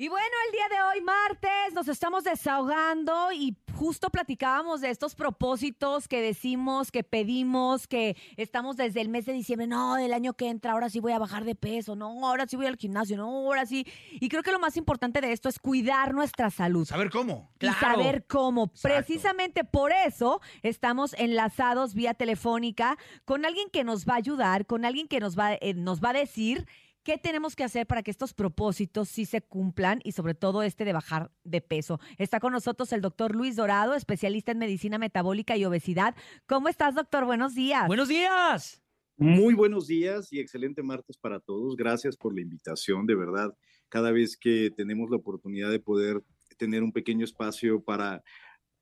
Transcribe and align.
Y 0.00 0.08
bueno, 0.08 0.24
el 0.46 0.52
día 0.52 0.66
de 0.70 0.82
hoy, 0.82 1.04
martes, 1.04 1.74
nos 1.74 1.86
estamos 1.86 2.24
desahogando 2.24 3.32
y 3.32 3.54
justo 3.74 4.08
platicábamos 4.08 4.80
de 4.80 4.88
estos 4.88 5.14
propósitos 5.14 6.08
que 6.08 6.22
decimos, 6.22 6.90
que 6.90 7.04
pedimos, 7.04 7.86
que 7.86 8.16
estamos 8.38 8.78
desde 8.78 9.02
el 9.02 9.10
mes 9.10 9.26
de 9.26 9.34
diciembre, 9.34 9.66
no, 9.66 9.96
del 9.96 10.14
año 10.14 10.32
que 10.32 10.48
entra, 10.48 10.72
ahora 10.72 10.88
sí 10.88 11.00
voy 11.00 11.12
a 11.12 11.18
bajar 11.18 11.44
de 11.44 11.54
peso, 11.54 11.96
no, 11.96 12.26
ahora 12.26 12.46
sí 12.46 12.56
voy 12.56 12.64
al 12.64 12.76
gimnasio, 12.76 13.18
no, 13.18 13.26
ahora 13.26 13.66
sí. 13.66 13.86
Y 14.12 14.30
creo 14.30 14.42
que 14.42 14.52
lo 14.52 14.58
más 14.58 14.78
importante 14.78 15.20
de 15.20 15.32
esto 15.32 15.50
es 15.50 15.58
cuidar 15.58 16.14
nuestra 16.14 16.48
salud. 16.48 16.86
Saber 16.86 17.10
cómo. 17.10 17.50
Y 17.60 17.68
saber 17.68 18.24
cómo. 18.26 18.68
Precisamente 18.68 19.64
por 19.64 19.92
eso 19.92 20.40
estamos 20.62 21.12
enlazados 21.18 21.92
vía 21.92 22.14
telefónica 22.14 22.96
con 23.26 23.44
alguien 23.44 23.68
que 23.68 23.84
nos 23.84 24.06
va 24.06 24.14
a 24.14 24.16
ayudar, 24.16 24.64
con 24.64 24.86
alguien 24.86 25.08
que 25.08 25.20
nos 25.20 25.38
va, 25.38 25.52
eh, 25.52 25.74
nos 25.74 26.02
va 26.02 26.08
a 26.08 26.14
decir 26.14 26.66
¿Qué 27.02 27.16
tenemos 27.16 27.56
que 27.56 27.64
hacer 27.64 27.86
para 27.86 28.02
que 28.02 28.10
estos 28.10 28.34
propósitos 28.34 29.08
sí 29.08 29.24
se 29.24 29.40
cumplan 29.40 30.00
y 30.04 30.12
sobre 30.12 30.34
todo 30.34 30.62
este 30.62 30.84
de 30.84 30.92
bajar 30.92 31.32
de 31.44 31.62
peso? 31.62 31.98
Está 32.18 32.40
con 32.40 32.52
nosotros 32.52 32.92
el 32.92 33.00
doctor 33.00 33.34
Luis 33.34 33.56
Dorado, 33.56 33.94
especialista 33.94 34.52
en 34.52 34.58
medicina 34.58 34.98
metabólica 34.98 35.56
y 35.56 35.64
obesidad. 35.64 36.14
¿Cómo 36.46 36.68
estás, 36.68 36.94
doctor? 36.94 37.24
Buenos 37.24 37.54
días. 37.54 37.86
Buenos 37.86 38.08
días. 38.08 38.82
Muy 39.16 39.54
buenos 39.54 39.86
días 39.86 40.30
y 40.30 40.40
excelente 40.40 40.82
martes 40.82 41.16
para 41.16 41.40
todos. 41.40 41.74
Gracias 41.74 42.18
por 42.18 42.34
la 42.34 42.42
invitación, 42.42 43.06
de 43.06 43.14
verdad. 43.14 43.56
Cada 43.88 44.12
vez 44.12 44.36
que 44.36 44.70
tenemos 44.70 45.08
la 45.10 45.16
oportunidad 45.16 45.70
de 45.70 45.80
poder 45.80 46.22
tener 46.58 46.82
un 46.82 46.92
pequeño 46.92 47.24
espacio 47.24 47.82
para 47.82 48.22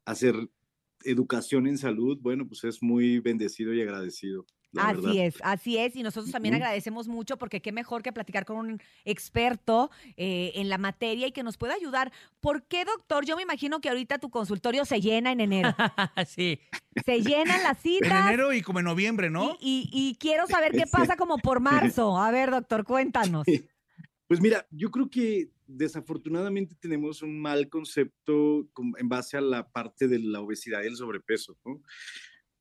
hacer 0.04 0.34
educación 1.04 1.68
en 1.68 1.78
salud, 1.78 2.18
bueno, 2.20 2.48
pues 2.48 2.64
es 2.64 2.82
muy 2.82 3.20
bendecido 3.20 3.72
y 3.72 3.80
agradecido. 3.80 4.44
Así 4.76 5.20
es, 5.20 5.36
así 5.42 5.78
es. 5.78 5.96
Y 5.96 6.02
nosotros 6.02 6.30
también 6.30 6.54
agradecemos 6.54 7.08
mucho 7.08 7.38
porque 7.38 7.62
qué 7.62 7.72
mejor 7.72 8.02
que 8.02 8.12
platicar 8.12 8.44
con 8.44 8.56
un 8.56 8.82
experto 9.04 9.90
eh, 10.16 10.52
en 10.56 10.68
la 10.68 10.78
materia 10.78 11.26
y 11.26 11.32
que 11.32 11.42
nos 11.42 11.56
pueda 11.56 11.74
ayudar. 11.74 12.12
¿Por 12.40 12.64
qué, 12.64 12.84
doctor? 12.84 13.24
Yo 13.24 13.36
me 13.36 13.42
imagino 13.42 13.80
que 13.80 13.88
ahorita 13.88 14.18
tu 14.18 14.30
consultorio 14.30 14.84
se 14.84 15.00
llena 15.00 15.32
en 15.32 15.40
enero. 15.40 15.74
sí. 16.26 16.60
Se 17.04 17.22
llenan 17.22 17.62
las 17.62 17.78
citas. 17.78 18.10
En 18.10 18.28
enero 18.28 18.52
y 18.52 18.62
como 18.62 18.80
en 18.80 18.84
noviembre, 18.84 19.30
¿no? 19.30 19.56
Y, 19.60 19.88
y 19.92 20.16
quiero 20.20 20.46
saber 20.46 20.72
qué 20.72 20.84
pasa 20.90 21.16
como 21.16 21.38
por 21.38 21.60
marzo. 21.60 22.18
A 22.18 22.30
ver, 22.30 22.50
doctor, 22.50 22.84
cuéntanos. 22.84 23.46
Pues 24.26 24.40
mira, 24.42 24.66
yo 24.70 24.90
creo 24.90 25.08
que 25.08 25.50
desafortunadamente 25.66 26.74
tenemos 26.80 27.22
un 27.22 27.40
mal 27.40 27.68
concepto 27.68 28.68
en 28.98 29.08
base 29.08 29.36
a 29.36 29.40
la 29.40 29.70
parte 29.70 30.08
de 30.08 30.18
la 30.18 30.40
obesidad 30.40 30.82
y 30.82 30.86
el 30.86 30.96
sobrepeso. 30.96 31.56
¿no? 31.64 31.80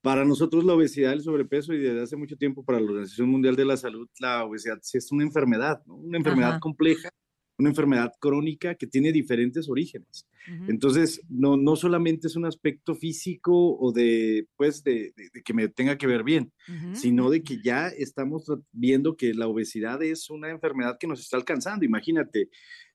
Para 0.07 0.23
nosotros 0.23 0.63
la 0.63 0.73
obesidad, 0.73 1.11
el 1.11 1.21
sobrepeso 1.21 1.73
y 1.73 1.79
desde 1.79 2.01
hace 2.01 2.15
mucho 2.15 2.37
tiempo 2.37 2.63
para 2.63 2.79
la 2.79 2.85
Organización 2.85 3.27
Mundial 3.27 3.57
de 3.57 3.65
la 3.65 3.75
Salud, 3.75 4.07
la 4.21 4.45
obesidad 4.45 4.79
sí 4.81 4.97
es 4.97 5.11
una 5.11 5.23
enfermedad, 5.23 5.83
¿no? 5.85 5.95
una 5.95 6.17
enfermedad 6.17 6.61
compleja, 6.61 7.09
una 7.57 7.67
enfermedad 7.71 8.13
crónica 8.17 8.75
que 8.75 8.87
tiene 8.87 9.11
diferentes 9.11 9.67
orígenes. 9.67 10.25
Entonces, 10.69 11.19
no, 11.27 11.57
no 11.57 11.75
solamente 11.75 12.27
es 12.27 12.37
un 12.37 12.45
aspecto 12.45 12.95
físico 12.95 13.77
o 13.77 13.91
de, 13.91 14.47
pues, 14.55 14.81
de, 14.81 15.13
que 15.43 15.53
me 15.53 15.67
tenga 15.67 15.97
que 15.97 16.07
ver 16.07 16.23
bien, 16.23 16.53
sino 16.93 17.29
de 17.29 17.43
que 17.43 17.61
ya 17.61 17.89
estamos 17.89 18.49
viendo 18.71 19.17
que 19.17 19.33
la 19.33 19.47
obesidad 19.49 20.01
es 20.03 20.29
una 20.29 20.49
enfermedad 20.49 20.97
que 20.97 21.07
nos 21.07 21.19
está 21.19 21.35
alcanzando. 21.35 21.83
Imagínate, 21.83 22.47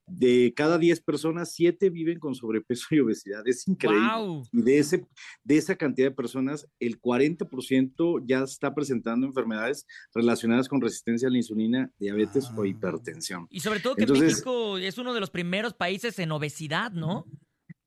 de 0.07 0.53
cada 0.55 0.79
10 0.79 1.01
personas, 1.03 1.53
7 1.55 1.91
viven 1.91 2.19
con 2.19 2.35
sobrepeso 2.35 2.87
y 2.91 3.01
obesidad. 3.01 3.47
Es 3.47 3.67
increíble. 3.69 4.43
Y 4.53 4.63
de, 4.63 4.79
ese, 4.79 5.07
de 5.45 5.57
esa 5.57 5.77
cantidad 5.77 6.09
de 6.09 6.15
personas, 6.15 6.69
el 6.81 7.01
40% 7.01 8.25
ya 8.27 8.43
está 8.43 8.75
presentando 8.75 9.27
enfermedades 9.27 9.87
relacionadas 10.15 10.69
con 10.69 10.81
resistencia 10.81 11.29
a 11.29 11.31
la 11.31 11.39
insulina, 11.39 11.91
diabetes 11.99 12.51
o 12.57 12.63
ah. 12.63 12.67
hipertensión. 12.67 13.47
Y 13.51 13.61
sobre 13.61 13.81
todo 13.81 13.97
que 13.97 14.07
México 14.07 14.79
es 14.79 14.99
uno 14.99 15.15
de 15.15 15.21
los 15.21 15.31
primeros 15.31 15.75
países 15.75 16.19
en 16.19 16.33
obesidad, 16.33 16.93
¿no? 16.93 17.27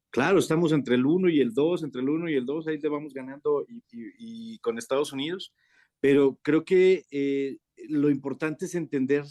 Claro, 0.09 0.39
estamos 0.39 0.71
entre 0.71 0.95
el 0.95 1.05
1 1.05 1.27
y 1.29 1.41
el 1.41 1.53
2, 1.53 1.83
entre 1.83 2.01
el 2.01 2.07
1 2.07 2.29
y 2.29 2.35
el 2.35 2.45
2, 2.45 2.67
ahí 2.67 2.77
le 2.77 2.87
vamos 2.87 3.13
ganando 3.13 3.65
y, 3.91 4.57
con 4.59 4.77
Estados 4.77 5.11
Unidos. 5.11 5.53
Pero 5.99 6.39
creo 6.41 6.63
que 6.63 7.05
eh, 7.11 7.57
lo 7.89 8.09
importante 8.09 8.65
es 8.65 8.75
entender 8.75 9.25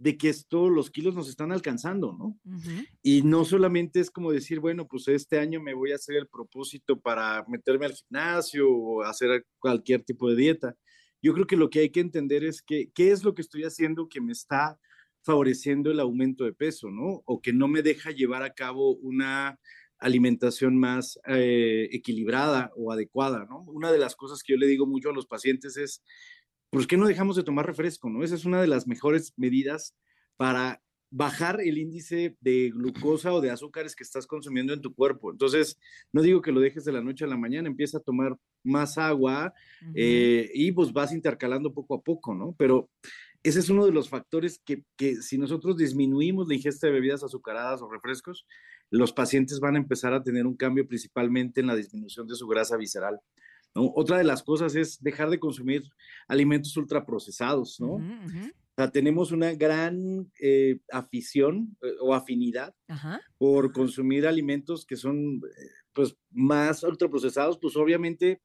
de 0.00 0.16
que 0.16 0.30
esto, 0.30 0.70
los 0.70 0.90
kilos 0.90 1.14
nos 1.14 1.28
están 1.28 1.52
alcanzando, 1.52 2.16
¿no? 2.18 2.40
Y 3.02 3.20
no 3.20 3.44
solamente 3.44 4.00
es 4.00 4.10
como 4.10 4.32
decir, 4.32 4.58
bueno, 4.58 4.88
pues 4.88 5.06
este 5.08 5.38
año 5.38 5.60
me 5.60 5.74
voy 5.74 5.92
a 5.92 5.96
hacer 5.96 6.16
el 6.16 6.26
propósito 6.26 6.98
para 6.98 7.44
meterme 7.48 7.84
al 7.84 7.92
gimnasio 7.92 8.66
o 8.70 9.02
hacer 9.02 9.44
cualquier 9.58 10.02
tipo 10.02 10.30
de 10.30 10.36
dieta. 10.36 10.74
Yo 11.20 11.34
creo 11.34 11.46
que 11.46 11.58
lo 11.58 11.68
que 11.68 11.80
hay 11.80 11.90
que 11.90 12.00
entender 12.00 12.44
es 12.44 12.62
que, 12.62 12.90
qué 12.94 13.10
es 13.10 13.24
lo 13.24 13.34
que 13.34 13.42
estoy 13.42 13.64
haciendo 13.64 14.08
que 14.08 14.22
me 14.22 14.32
está 14.32 14.78
favoreciendo 15.22 15.90
el 15.90 16.00
aumento 16.00 16.44
de 16.44 16.54
peso, 16.54 16.90
¿no? 16.90 17.22
O 17.26 17.42
que 17.42 17.52
no 17.52 17.68
me 17.68 17.82
deja 17.82 18.10
llevar 18.10 18.42
a 18.42 18.54
cabo 18.54 18.96
una 18.96 19.60
alimentación 19.98 20.78
más 20.78 21.20
eh, 21.26 21.90
equilibrada 21.92 22.72
o 22.74 22.90
adecuada, 22.90 23.44
¿no? 23.44 23.64
Una 23.64 23.92
de 23.92 23.98
las 23.98 24.16
cosas 24.16 24.42
que 24.42 24.54
yo 24.54 24.58
le 24.58 24.66
digo 24.66 24.86
mucho 24.86 25.10
a 25.10 25.12
los 25.12 25.26
pacientes 25.26 25.76
es, 25.76 26.02
¿por 26.70 26.86
qué 26.86 26.96
no 26.96 27.06
dejamos 27.06 27.36
de 27.36 27.42
tomar 27.42 27.66
refresco? 27.66 28.08
¿no? 28.08 28.22
Esa 28.22 28.36
es 28.36 28.44
una 28.44 28.60
de 28.60 28.68
las 28.68 28.86
mejores 28.86 29.34
medidas 29.36 29.94
para 30.36 30.80
bajar 31.10 31.60
el 31.60 31.76
índice 31.76 32.36
de 32.40 32.70
glucosa 32.70 33.32
o 33.32 33.40
de 33.40 33.50
azúcares 33.50 33.96
que 33.96 34.04
estás 34.04 34.26
consumiendo 34.26 34.72
en 34.72 34.80
tu 34.80 34.94
cuerpo. 34.94 35.32
Entonces, 35.32 35.76
no 36.12 36.22
digo 36.22 36.40
que 36.40 36.52
lo 36.52 36.60
dejes 36.60 36.84
de 36.84 36.92
la 36.92 37.02
noche 37.02 37.24
a 37.24 37.28
la 37.28 37.36
mañana, 37.36 37.68
empieza 37.68 37.98
a 37.98 38.02
tomar 38.02 38.36
más 38.62 38.96
agua 38.96 39.52
eh, 39.94 40.48
y 40.54 40.70
pues 40.70 40.92
vas 40.92 41.12
intercalando 41.12 41.74
poco 41.74 41.94
a 41.94 42.00
poco, 42.00 42.34
¿no? 42.34 42.54
Pero 42.56 42.88
ese 43.42 43.58
es 43.58 43.70
uno 43.70 43.86
de 43.86 43.92
los 43.92 44.08
factores 44.08 44.60
que, 44.64 44.84
que, 44.96 45.16
si 45.16 45.36
nosotros 45.36 45.76
disminuimos 45.76 46.46
la 46.46 46.54
ingesta 46.54 46.86
de 46.86 46.92
bebidas 46.92 47.24
azucaradas 47.24 47.82
o 47.82 47.90
refrescos, 47.90 48.46
los 48.90 49.12
pacientes 49.12 49.58
van 49.60 49.74
a 49.76 49.78
empezar 49.78 50.12
a 50.12 50.22
tener 50.22 50.46
un 50.46 50.56
cambio 50.56 50.86
principalmente 50.86 51.60
en 51.60 51.66
la 51.66 51.76
disminución 51.76 52.26
de 52.28 52.36
su 52.36 52.46
grasa 52.46 52.76
visceral. 52.76 53.18
Otra 53.74 54.18
de 54.18 54.24
las 54.24 54.42
cosas 54.42 54.74
es 54.74 55.00
dejar 55.00 55.30
de 55.30 55.38
consumir 55.38 55.84
alimentos 56.26 56.76
ultraprocesados, 56.76 57.78
¿no? 57.80 57.94
O 57.94 58.74
sea, 58.76 58.90
tenemos 58.90 59.30
una 59.30 59.52
gran 59.54 60.30
eh, 60.40 60.80
afición 60.90 61.76
eh, 61.82 61.92
o 62.00 62.14
afinidad 62.14 62.74
por 63.38 63.72
consumir 63.72 64.26
alimentos 64.26 64.84
que 64.86 64.96
son 64.96 65.36
eh, 65.36 65.68
pues 65.92 66.16
más 66.30 66.82
ultraprocesados, 66.82 67.58
pues 67.58 67.76
obviamente 67.76 68.42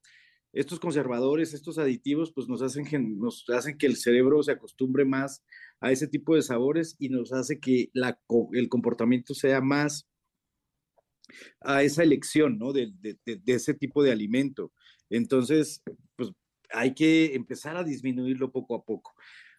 estos 0.53 0.80
conservadores, 0.80 1.53
estos 1.53 1.78
aditivos, 1.80 2.31
pues 2.31 2.47
nos 2.47 2.62
hacen, 2.62 2.86
que, 2.86 3.00
nos 3.00 3.46
hacen 3.50 3.78
que 3.78 3.88
el 3.88 3.97
cerebro 3.97 4.42
se 4.44 4.52
acostumbre 4.52 5.06
más 5.06 5.44
a 5.81 5.92
ese 5.92 6.07
tipo 6.07 6.36
de 6.36 6.44
sabores 6.44 6.96
y 7.00 7.09
nos 7.09 7.34
hace 7.34 7.59
que 7.59 7.90
la, 7.94 8.19
el 8.53 8.69
comportamiento 8.69 9.34
sea 9.34 9.59
más 9.59 10.07
a 11.62 11.84
esa 11.84 12.03
elección, 12.03 12.57
¿no? 12.57 12.72
de, 12.72 12.94
de 13.02 13.42
ese 13.47 13.74
tipo 13.74 14.03
de 14.03 14.12
alimento. 14.12 14.72
Entonces, 15.10 15.82
pues 16.16 16.32
hay 16.72 16.94
que 16.94 17.36
empezar 17.36 17.78
a 17.78 17.84
disminuirlo 17.84 18.52
poco 18.52 18.76
a 18.76 18.84
poco. 18.84 19.14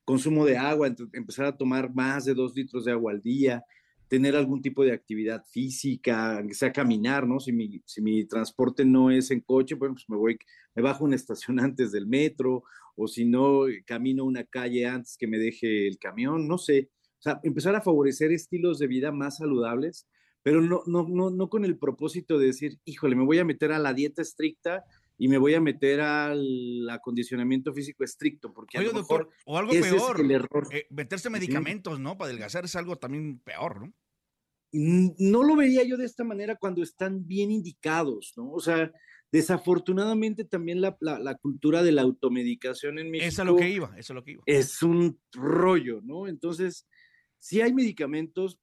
Consumo 0.05 0.45
de 0.45 0.57
agua, 0.57 0.95
empezar 1.12 1.47
a 1.47 1.57
tomar 1.57 1.95
más 1.95 2.25
de 2.25 2.34
dos 2.34 2.55
litros 2.55 2.84
de 2.84 2.93
agua 2.93 3.12
al 3.12 3.23
día, 3.23 3.65
tener 4.09 4.37
algún 4.37 4.62
tipo 4.62 4.84
de 4.84 4.93
actividad 4.93 5.45
física, 5.51 6.43
que 6.47 6.55
sea 6.55 6.73
caminar, 6.73 7.27
¿no? 7.27 7.41
Si 7.41 7.53
mi, 7.53 7.83
si 7.84 8.01
mi 8.01 8.25
transporte 8.25 8.84
no 8.84 9.11
es 9.11 9.31
en 9.31 9.41
coche, 9.41 9.77
pues 9.77 9.93
me 10.09 10.17
voy, 10.17 10.39
me 10.75 10.83
bajo 10.83 11.05
una 11.05 11.17
estación 11.17 11.59
antes 11.61 11.93
del 11.93 12.07
metro, 12.07 12.63
o 12.95 13.09
si 13.09 13.25
no, 13.25 13.65
camino 13.84 14.25
una 14.25 14.45
calle 14.45 14.87
antes 14.87 15.17
que 15.19 15.27
me 15.27 15.39
deje 15.39 15.89
el 15.89 15.99
camión, 15.99 16.47
no 16.49 16.59
sé. 16.59 16.91
O 17.19 17.23
sea, 17.23 17.41
empezar 17.43 17.75
a 17.75 17.81
favorecer 17.81 18.33
estilos 18.33 18.78
de 18.78 18.87
vida 18.87 19.11
más 19.11 19.39
saludables, 19.39 20.07
pero 20.43 20.61
no, 20.61 20.83
no, 20.87 21.07
no, 21.09 21.31
no 21.31 21.49
con 21.49 21.65
el 21.65 21.77
propósito 21.77 22.39
de 22.39 22.47
decir, 22.47 22.78
híjole, 22.84 23.17
me 23.17 23.25
voy 23.25 23.39
a 23.39 23.45
meter 23.45 23.73
a 23.73 23.78
la 23.81 23.93
dieta 23.93 24.23
estricta 24.23 24.84
y 25.19 25.28
me 25.28 25.38
voy 25.38 25.54
a 25.54 25.60
meter 25.60 26.00
al 26.00 26.88
acondicionamiento 26.91 27.72
físico 27.72 28.04
estricto, 28.04 28.53
porque 28.53 28.78
a 28.78 28.82
lo 28.82 28.93
mejor 28.93 29.31
o 29.44 29.59
algo 29.59 29.72
peor, 29.72 30.21
el 30.21 30.31
error. 30.31 30.69
Eh, 30.72 30.87
meterse 30.91 31.31
medicamentos, 31.31 31.99
¿no? 31.99 32.19
Para 32.19 32.31
adelgazar 32.31 32.65
es 32.65 32.77
algo 32.77 32.97
también 32.97 33.38
peor, 33.41 33.81
¿no? 33.81 33.94
No 34.72 35.43
lo 35.43 35.56
veía 35.56 35.84
yo 35.84 35.97
de 35.97 36.04
esta 36.04 36.24
manera 36.24 36.57
cuando 36.57 36.83
están 36.83 37.27
bien 37.27 37.51
indicados, 37.51 38.34
¿no? 38.36 38.51
O 38.51 38.60
sea, 38.60 38.92
desafortunadamente 39.33 40.45
también 40.45 40.80
la, 40.83 40.97
la, 41.01 41.34
cultura 41.36 41.83
de 41.83 41.92
la 41.92 42.03
automedicación 42.03 42.98
en 42.98 43.10
México. 43.10 43.28
Eso 43.28 43.42
es 43.42 43.47
lo 43.47 43.57
que 43.57 43.71
iba, 43.71 43.86
eso 43.97 44.13
es 44.13 44.15
lo 44.15 44.24
que 44.24 44.33
iba. 44.33 44.42
Es 44.45 44.83
un 44.83 45.18
rollo, 45.33 46.01
¿no? 46.03 46.28
Entonces, 46.28 46.86
sí 47.39 47.63
hay 47.63 47.72
medicamentos 47.72 48.60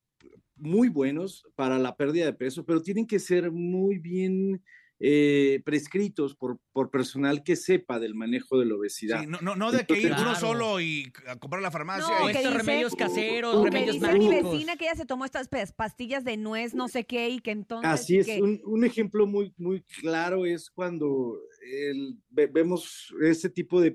muy 0.55 0.89
buenos 0.89 1.47
para 1.55 1.79
la 1.79 1.95
pérdida 1.95 2.25
de 2.25 2.33
peso, 2.33 2.63
pero 2.63 2.81
tienen 2.81 3.07
que 3.07 3.19
ser 3.19 3.51
muy 3.51 3.97
bien 3.97 4.63
eh, 5.05 5.61
prescritos 5.65 6.33
por, 6.33 6.59
por 6.71 6.89
personal 6.89 7.43
que 7.43 7.57
sepa 7.57 7.99
del 7.99 8.15
manejo 8.15 8.57
de 8.57 8.65
la 8.65 8.75
obesidad. 8.75 9.25
no, 9.27 9.39
no, 9.41 9.53
no, 9.53 9.73
de 9.73 9.85
que 9.85 9.99
ir 9.99 10.13
uno 10.13 10.33
solo 10.33 10.79
y 10.79 11.11
a 11.27 11.35
comprar 11.35 11.61
la 11.61 11.71
farmacia. 11.71 12.07
No, 12.07 12.29
estos 12.29 12.53
remedios 12.53 12.95
caseros, 12.95 13.61
remedios 13.61 13.99
dice 13.99 14.13
mi 14.17 14.29
vecina 14.29 14.77
que 14.77 14.85
ella 14.85 14.95
se 14.95 15.05
tomó 15.05 15.25
estas 15.25 15.49
pastillas 15.75 16.23
de 16.23 16.37
nuez, 16.37 16.73
no 16.73 16.87
sé 16.87 17.03
qué, 17.03 17.27
y 17.27 17.39
que 17.41 17.51
entonces... 17.51 17.91
Así 17.91 18.17
es, 18.17 18.29
un, 18.39 18.61
un, 18.63 18.85
ejemplo 18.85 19.27
muy, 19.27 19.53
muy 19.57 19.81
claro 19.81 20.45
es 20.45 20.69
cuando 20.69 21.37
el, 21.69 22.17
vemos 22.29 23.13
este 23.23 23.49
tipo 23.49 23.81
de 23.81 23.93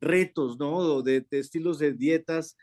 retos, 0.00 0.58
¿no? 0.58 1.00
De, 1.00 1.20
de 1.20 1.38
estilos 1.38 1.78
de 1.78 1.92
dietas 1.92 2.56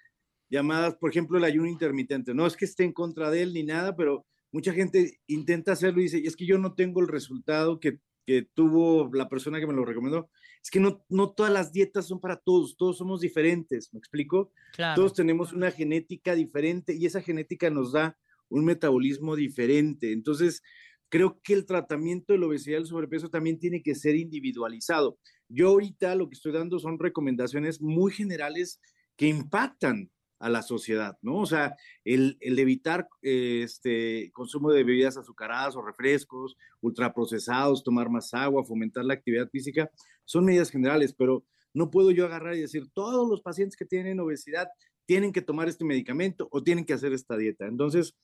llamadas, 0.50 0.96
por 0.96 1.10
ejemplo, 1.10 1.38
el 1.38 1.46
ayuno 1.46 1.70
intermitente. 1.70 2.34
No 2.34 2.46
es 2.46 2.58
que 2.58 2.66
esté 2.66 2.84
en 2.84 2.92
contra 2.92 3.32
de 3.32 3.44
él 3.44 3.54
ni 3.54 3.64
nada, 3.64 3.96
pero 3.96 4.26
mucha 4.56 4.72
gente 4.72 5.20
intenta 5.28 5.74
hacerlo 5.74 6.00
y 6.00 6.04
dice, 6.04 6.22
es 6.24 6.38
que 6.38 6.46
yo 6.46 6.58
no 6.58 6.76
tengo 6.76 7.02
el 7.02 7.10
resultado 7.10 7.82
que, 7.82 8.00
que 8.26 8.48
tuvo 8.54 9.10
la 9.14 9.28
persona 9.28 9.60
que 9.60 9.68
me 9.68 9.74
lo 9.74 9.84
recomendó. 9.84 10.30
Es 10.64 10.72
que 10.72 10.80
no, 10.80 11.04
no 11.10 11.34
todas 11.34 11.52
las 11.52 11.74
dietas 11.74 12.08
son 12.08 12.22
para 12.22 12.38
todos, 12.38 12.78
todos 12.78 12.98
somos 12.98 13.20
diferentes, 13.20 13.94
¿me 13.94 14.00
explico? 14.00 14.54
Todos 14.96 15.14
tenemos 15.14 15.52
una 15.52 15.72
genética 15.72 16.36
diferente 16.36 16.96
y 16.96 17.06
esa 17.06 17.22
genética 17.22 17.70
nos 17.70 17.92
da 17.92 18.18
un 18.48 18.64
metabolismo 18.64 19.36
diferente. 19.36 20.14
Entonces, 20.14 20.62
creo 21.10 21.42
que 21.44 21.52
el 21.52 21.66
tratamiento 21.66 22.32
de 22.32 22.40
la 22.40 22.46
obesidad 22.46 22.78
y 22.78 22.82
el 22.84 22.88
sobrepeso 22.88 23.30
también 23.30 23.60
tiene 23.60 23.84
que 23.84 23.94
ser 23.94 24.16
individualizado. 24.16 25.20
Yo 25.50 25.68
ahorita 25.68 26.16
lo 26.16 26.30
que 26.30 26.36
estoy 26.36 26.54
dando 26.54 26.80
son 26.80 26.98
recomendaciones 26.98 27.82
muy 27.82 28.14
generales 28.14 28.80
que 29.18 29.28
impactan 29.28 30.10
a 30.46 30.50
la 30.50 30.62
sociedad, 30.62 31.18
¿no? 31.24 31.38
O 31.40 31.48
sea, 31.48 31.76
el, 32.04 32.38
evitar 32.40 33.10
eh, 33.24 33.64
este 33.64 34.30
consumo 34.32 34.72
de 34.72 34.84
bebidas 34.84 35.18
azucaradas 35.18 35.76
o 35.76 35.82
refrescos, 35.82 36.56
ultraprocesados, 36.82 37.84
tomar 37.84 38.12
más 38.12 38.32
agua, 38.36 38.64
fomentar 38.64 39.06
la 39.06 39.16
actividad 39.16 39.50
física, 39.50 39.90
son 40.24 40.46
medidas 40.46 40.70
generales, 40.70 41.16
pero 41.18 41.44
no 41.74 41.90
puedo 41.90 42.12
yo 42.12 42.26
agarrar 42.26 42.56
y 42.56 42.62
decir, 42.62 42.92
todos 42.94 43.28
los 43.28 43.42
pacientes 43.42 43.76
que 43.76 43.86
tienen 43.86 44.20
obesidad 44.20 44.68
tienen 45.08 45.32
que 45.32 45.42
tomar 45.42 45.68
este 45.68 45.84
medicamento 45.84 46.48
o 46.52 46.62
tienen 46.62 46.86
que 46.86 46.94
hacer 46.94 47.12
esta 47.12 47.36
dieta. 47.38 47.66
Entonces, 47.66 48.16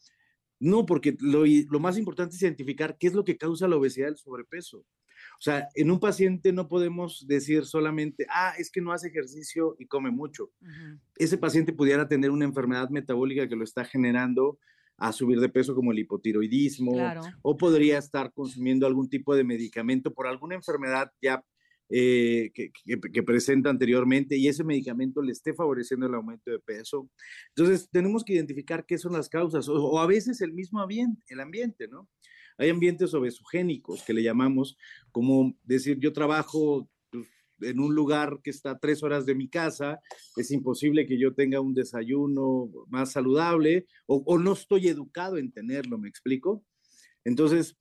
no, 0.60 0.86
porque 0.86 1.18
lo, 1.22 1.44
lo 1.44 1.80
más 1.80 1.98
importante 1.98 2.36
es 2.36 2.42
identificar 2.44 3.00
qué 3.00 3.08
es 3.08 3.16
lo 3.16 3.24
que 3.24 3.36
causa 3.36 3.68
la 3.68 3.78
obesidad 3.78 4.10
y 4.10 4.12
el 4.12 4.18
sobrepeso. 4.18 4.86
O 5.42 5.44
sea, 5.44 5.70
en 5.74 5.90
un 5.90 6.00
paciente 6.00 6.54
no 6.54 6.68
podemos 6.68 7.26
decir 7.28 7.66
solamente, 7.66 8.28
ah, 8.30 8.54
es 8.60 8.70
que 8.70 8.80
no 8.80 8.92
hace 8.92 9.08
ejercicio 9.08 9.76
y 9.80 9.88
come 9.88 10.12
mucho. 10.12 10.52
Ese 11.16 11.36
paciente 11.40 11.74
pudiera 11.74 12.08
tener 12.08 12.30
una 12.30 12.46
enfermedad 12.46 12.92
metabólica 12.92 13.50
que 13.50 13.56
lo 13.56 13.64
está 13.64 13.84
generando 13.84 14.60
a 14.98 15.12
subir 15.12 15.40
de 15.40 15.50
peso 15.50 15.74
como 15.74 15.94
el 15.94 15.98
hipotiroidismo 15.98 16.92
o 17.42 17.58
podría 17.58 17.98
estar 17.98 18.32
consumiendo 18.34 18.86
algún 18.86 19.10
tipo 19.10 19.34
de 19.34 19.44
medicamento 19.44 20.14
por 20.14 20.28
alguna 20.28 20.54
enfermedad 20.54 21.12
ya 21.20 21.44
eh, 21.90 22.52
que, 22.54 23.24
presenta 23.24 23.72
anteriormente 23.72 24.38
y 24.38 24.48
ese 24.48 24.64
medicamento 24.64 25.24
le 25.24 25.32
esté 25.32 25.56
favoreciendo 25.56 26.06
el 26.06 26.14
aumento 26.14 26.52
de 26.52 26.60
peso. 26.60 27.10
Entonces, 27.56 27.90
tenemos 27.90 28.24
que 28.24 28.34
identificar 28.34 28.86
qué 28.86 29.00
son 29.00 29.14
las 29.14 29.28
causas 29.28 29.68
o, 29.68 29.74
o 29.74 30.00
a 30.00 30.06
veces 30.06 30.40
el 30.42 30.54
mismo 30.54 30.80
ambiente, 30.80 31.24
el 31.30 31.40
ambiente, 31.40 31.88
¿no? 31.88 32.08
Hay 32.58 32.70
ambientes 32.70 33.14
obesogénicos 33.14 34.04
que 34.04 34.14
le 34.14 34.24
llamamos, 34.24 34.78
como 35.12 35.56
decir, 35.64 36.00
yo 36.00 36.14
trabajo 36.14 36.90
pues, 37.10 37.28
en 37.62 37.80
un 37.80 37.94
lugar 37.96 38.40
que 38.44 38.50
está 38.50 38.80
tres 38.80 39.04
horas 39.04 39.26
de 39.26 39.36
mi 39.36 39.50
casa, 39.50 40.00
es 40.36 40.52
imposible 40.52 41.06
que 41.06 41.20
yo 41.20 41.34
tenga 41.34 41.62
un 41.62 41.74
desayuno 41.74 42.70
más 42.88 43.12
saludable 43.12 43.86
o 44.08 44.38
no 44.38 44.54
estoy 44.54 44.88
educado 44.88 45.38
en 45.38 45.52
tenerlo, 45.52 45.98
¿me 45.98 46.10
explico? 46.10 46.64
Entonces, 47.24 47.78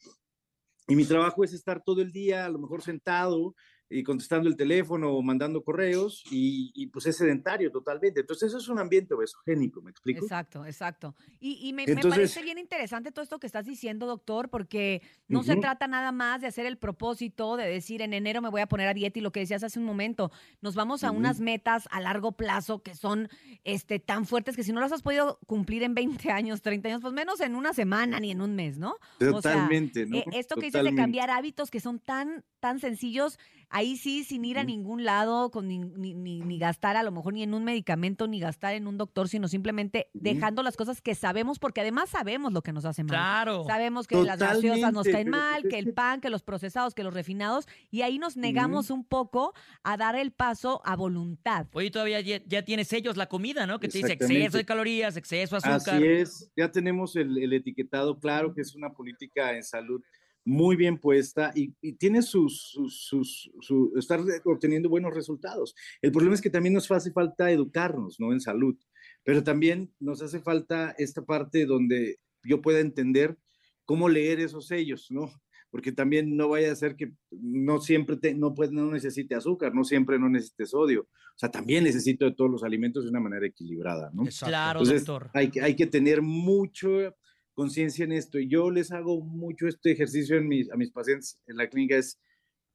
y 0.87 0.97
mi 0.97 1.05
trabajo 1.05 1.45
es 1.45 1.53
estar 1.53 1.83
todo 1.85 2.03
el 2.03 2.11
día, 2.11 2.47
a 2.47 2.49
lo 2.49 2.59
mejor 2.59 2.83
sentado, 2.83 3.55
y 3.91 4.05
contestando 4.05 4.49
el 4.49 4.57
teléfono 4.57 5.11
o 5.11 5.21
mandando 5.21 5.65
correos 5.65 6.23
y, 6.31 6.87
pues 6.87 7.07
es 7.07 7.17
sedentario 7.17 7.73
totalmente. 7.73 8.21
Entonces 8.21 8.49
eso 8.49 8.59
es 8.59 8.69
un 8.69 8.79
ambiente 8.79 9.15
obesogénico, 9.15 9.83
¿me 9.83 9.91
explico? 9.91 10.25
Exacto, 10.25 10.65
exacto. 10.65 11.17
Y, 11.41 11.73
me, 11.73 11.85
parece 11.87 12.43
bien 12.43 12.59
interesante 12.59 13.11
todo 13.11 13.25
esto 13.25 13.41
que 13.41 13.49
estás 13.49 13.67
diciendo, 13.67 14.07
doctor, 14.07 14.49
porque 14.49 15.03
no 15.27 15.43
se 15.43 15.57
trata 15.57 15.89
nada 15.89 16.13
más 16.13 16.41
de 16.41 16.47
hacer 16.47 16.67
el 16.67 16.79
propósito 16.79 17.57
de 17.57 17.67
decir 17.67 18.01
en 18.03 18.15
enero 18.15 18.41
me 18.41 18.49
voy 18.49 18.61
a 18.61 18.69
poner 18.69 18.87
a 18.87 18.95
dieta 18.95 19.19
y 19.19 19.23
lo 19.23 19.33
que 19.33 19.41
decías 19.41 19.65
hace 19.65 19.79
un 19.79 19.85
momento, 19.85 20.31
nos 20.61 20.77
vamos 20.77 21.03
a 21.03 21.11
unas 21.11 21.41
metas 21.41 21.89
a 21.91 22.01
largo 22.01 22.33
plazo 22.33 22.83
que 22.83 22.95
son 22.95 23.29
este, 23.65 23.99
tan 23.99 24.25
fuertes 24.25 24.55
que 24.55 24.63
si 24.63 24.73
no 24.73 24.81
las 24.81 24.93
has 24.93 25.03
podido 25.03 25.41
cumplir 25.47 25.83
en 25.83 25.95
20 25.95 26.31
años, 26.31 26.63
30 26.63 26.89
años, 26.89 27.01
pues 27.01 27.13
menos 27.13 27.41
en 27.41 27.57
una 27.57 27.73
semana 27.73 28.21
ni 28.21 28.31
en 28.31 28.41
un 28.41 28.55
mes, 28.55 28.79
¿no? 28.79 28.97
Totalmente, 29.19 30.07
¿no? 30.07 30.19
Eh, 30.19 30.25
esto 30.33 30.55
que 30.55 30.67
dices 30.67 30.85
de 30.85 30.95
cambiar 30.95 31.31
hábitos 31.31 31.71
que 31.71 31.81
son 31.81 31.99
tan, 31.99 32.45
tan 32.61 32.79
sencillos 32.79 33.39
ahí 33.71 33.97
sí, 33.97 34.25
sin 34.25 34.45
ir 34.45 34.59
a 34.59 34.65
ningún 34.65 35.05
lado, 35.05 35.51
con 35.51 35.69
ni, 35.69 35.79
ni, 35.79 36.59
gastar 36.59 36.97
a 36.97 37.03
lo 37.03 37.13
mejor 37.13 37.33
ni 37.33 37.43
en 37.43 37.55
un 37.55 37.65
medicamento, 37.65 38.27
ni 38.27 38.41
gastar 38.41 38.75
en 38.75 38.87
un 38.87 38.99
doctor, 38.99 39.29
sino 39.29 39.49
simplemente 39.49 40.11
dejando 40.13 40.63
las 40.63 40.77
cosas 40.77 41.01
que 41.01 41.15
sabemos, 41.15 41.59
porque 41.59 41.81
además 41.81 42.11
sabemos 42.11 42.53
lo 42.53 42.63
que 42.63 42.73
nos 42.73 42.85
hace 42.85 43.05
mal. 43.05 43.11
Claro. 43.11 43.65
Sabemos 43.65 44.07
que 44.07 44.17
las 44.23 44.39
gaseosas 44.39 44.93
nos 44.93 45.07
caen 45.07 45.31
mal, 45.31 45.63
que 45.69 45.79
el 45.79 45.95
pan, 45.95 46.21
que 46.21 46.31
los 46.31 46.43
procesados, 46.43 46.95
que 46.95 47.05
los 47.05 47.15
refinados, 47.15 47.67
y 47.91 48.03
ahí 48.03 48.19
nos 48.19 48.37
negamos 48.37 48.91
un 48.91 49.05
poco 49.05 49.55
a 49.85 49.97
dar 49.97 50.17
el 50.17 50.33
paso 50.33 50.83
a 50.85 50.97
voluntad. 50.97 51.69
Oye, 51.73 51.91
todavía 51.91 52.21
ya, 52.21 52.65
tienes 52.65 52.93
ellos 52.93 53.17
la 53.17 53.27
comida, 53.27 53.67
¿no? 53.67 53.79
Que 53.79 53.89
te 53.89 53.99
dice 53.99 54.13
exceso 54.13 54.59
de 54.59 54.65
calorías, 54.65 55.17
exceso 55.17 55.57
de 55.57 55.69
azúcar. 55.69 55.97
Así 55.97 56.07
es, 56.07 56.53
ya 56.57 56.71
tenemos 56.71 57.15
el 57.15 57.53
etiquetado 57.53 58.19
claro 58.19 58.53
que 58.53 58.63
es 58.63 58.75
una 58.75 58.91
política 58.91 59.55
en 59.57 59.63
salud 59.63 60.03
muy 60.45 60.77
bien 60.77 60.99
puesta 60.99 61.53
y, 61.55 61.73
tiene 61.95 62.23
sus, 62.23 62.79
sus, 62.89 63.51
estar 63.97 64.21
obteniendo 64.45 64.89
buenos 64.89 65.15
resultados. 65.15 65.75
El 66.01 66.13
problema 66.13 66.35
es 66.35 66.41
que 66.41 66.51
también 66.51 66.75
nos 66.75 66.91
hace 66.91 67.13
falta 67.13 67.51
educarnos, 67.51 68.19
¿no? 68.19 68.33
En 68.33 68.41
salud, 68.41 68.77
pero 69.23 69.43
también 69.43 69.93
nos 70.01 70.23
hace 70.23 70.41
falta 70.41 70.95
esta 70.99 71.23
parte 71.25 71.67
donde 71.67 72.19
yo 72.43 72.63
pueda 72.63 72.81
entender 72.81 73.37
cómo 73.85 74.09
leer 74.09 74.41
esos 74.41 74.67
sellos, 74.67 75.11
¿no? 75.11 75.31
Porque 75.71 75.93
también 75.93 76.37
no 76.37 76.49
vaya 76.49 76.73
a 76.73 76.77
ser 76.77 76.97
que 76.97 77.13
no 77.31 77.81
siempre 77.81 78.17
no, 78.35 78.55
pues, 78.55 78.73
no 78.73 78.91
necesite 78.91 79.37
azúcar, 79.37 79.75
no 79.75 79.85
siempre 79.85 80.19
no 80.19 80.29
necesite 80.29 80.67
sodio. 80.67 81.03
O 81.03 81.39
sea, 81.39 81.51
también 81.51 81.85
necesito 81.85 82.25
de 82.25 82.33
todos 82.33 82.51
los 82.51 82.65
alimentos 82.65 83.05
de 83.05 83.11
una 83.11 83.21
manera 83.21 83.47
equilibrada, 83.47 84.11
¿no? 84.13 84.25
Claro, 84.41 84.83
doctor. 84.85 85.31
Hay, 85.33 85.53
hay 85.63 85.77
que 85.77 85.87
tener 85.87 86.23
mucho 86.23 87.15
conciencia 87.61 88.07
en 88.07 88.13
esto. 88.13 88.39
Y 88.39 88.49
yo 88.49 88.71
les 88.71 88.91
hago 88.91 89.21
mucho 89.21 89.69
este 89.69 89.93
ejercicio 89.93 90.39
en 90.39 90.49
mis, 90.49 90.71
a 90.71 90.77
mis 90.77 90.91
pacientes 90.91 91.39
en 91.47 91.59
la 91.59 91.69
clínica, 91.69 91.97
es 91.97 92.19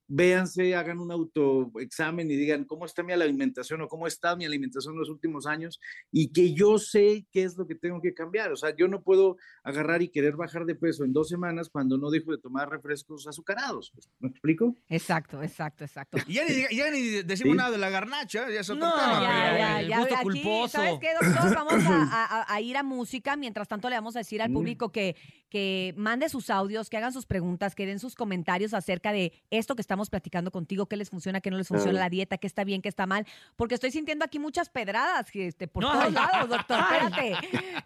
véanse, 0.07 0.75
hagan 0.75 0.99
un 0.99 1.11
autoexamen 1.11 2.29
y 2.29 2.35
digan 2.35 2.65
cómo 2.65 2.85
está 2.85 3.03
mi 3.03 3.13
alimentación 3.13 3.81
o 3.81 3.87
cómo 3.87 4.07
está 4.07 4.35
mi 4.35 4.45
alimentación 4.45 4.93
en 4.93 4.99
los 4.99 5.09
últimos 5.09 5.47
años 5.47 5.79
y 6.11 6.31
que 6.31 6.53
yo 6.53 6.77
sé 6.77 7.25
qué 7.31 7.43
es 7.43 7.57
lo 7.57 7.65
que 7.65 7.75
tengo 7.75 8.01
que 8.01 8.13
cambiar. 8.13 8.51
O 8.51 8.55
sea, 8.55 8.75
yo 8.75 8.87
no 8.87 9.01
puedo 9.01 9.37
agarrar 9.63 10.01
y 10.01 10.09
querer 10.09 10.35
bajar 10.35 10.65
de 10.65 10.75
peso 10.75 11.03
en 11.03 11.13
dos 11.13 11.29
semanas 11.29 11.69
cuando 11.69 11.97
no 11.97 12.09
dejo 12.09 12.31
de 12.31 12.37
tomar 12.37 12.69
refrescos 12.69 13.27
azucarados. 13.27 13.93
¿Me 14.19 14.29
explico? 14.29 14.75
Exacto, 14.87 15.41
exacto, 15.41 15.83
exacto. 15.83 16.17
ya, 16.27 16.45
ni, 16.45 16.75
ya 16.75 16.91
ni 16.91 17.23
decimos 17.23 17.55
nada 17.55 17.71
de 17.71 17.77
la 17.77 17.89
garnacha, 17.89 18.49
ya 18.51 18.59
es 18.59 18.69
otro 18.69 18.85
no, 18.85 18.95
Ya, 18.95 19.57
ya, 19.57 19.74
ya. 20.09 20.21
culposo. 20.21 20.77
¿Sabes 20.77 20.99
qué, 20.99 21.13
doctor? 21.13 21.55
Vamos 21.55 21.73
a, 22.11 22.61
ir 22.61 22.77
a 22.77 22.83
música. 22.83 23.35
Mientras 23.35 23.67
tanto, 23.67 23.89
le 23.89 23.95
vamos 23.95 24.15
a 24.15 24.19
decir 24.19 24.41
al 24.41 24.49
mm. 24.49 24.53
público 24.53 24.91
que, 24.91 25.15
que 25.49 25.93
mande 25.95 26.27
sus 26.29 26.49
audios, 26.49 26.89
que 26.89 26.97
hagan 26.97 27.13
sus 27.13 27.25
preguntas, 27.25 27.75
que 27.75 27.85
den 27.85 27.99
sus 27.99 28.15
comentarios 28.15 28.73
acerca 28.73 29.13
de 29.13 29.31
esto 29.49 29.75
que 29.75 29.81
estamos 29.81 30.09
platicando 30.09 30.51
contigo, 30.51 30.87
qué 30.87 30.97
les 30.97 31.09
funciona, 31.09 31.39
qué 31.41 31.49
no 31.49 31.57
les 31.57 31.67
funciona 31.67 31.99
la 31.99 32.09
dieta, 32.09 32.37
qué 32.37 32.47
está 32.47 32.63
bien, 32.63 32.81
qué 32.81 32.89
está 32.89 33.05
mal, 33.05 33.25
porque 33.55 33.75
estoy 33.75 33.91
sintiendo 33.91 34.25
aquí 34.25 34.37
muchas 34.37 34.69
pedradas 34.69 35.27
este, 35.33 35.67
por 35.67 35.83
todos 35.83 36.11
lados, 36.11 36.49
doctor, 36.49 36.79
espérate. 36.79 37.35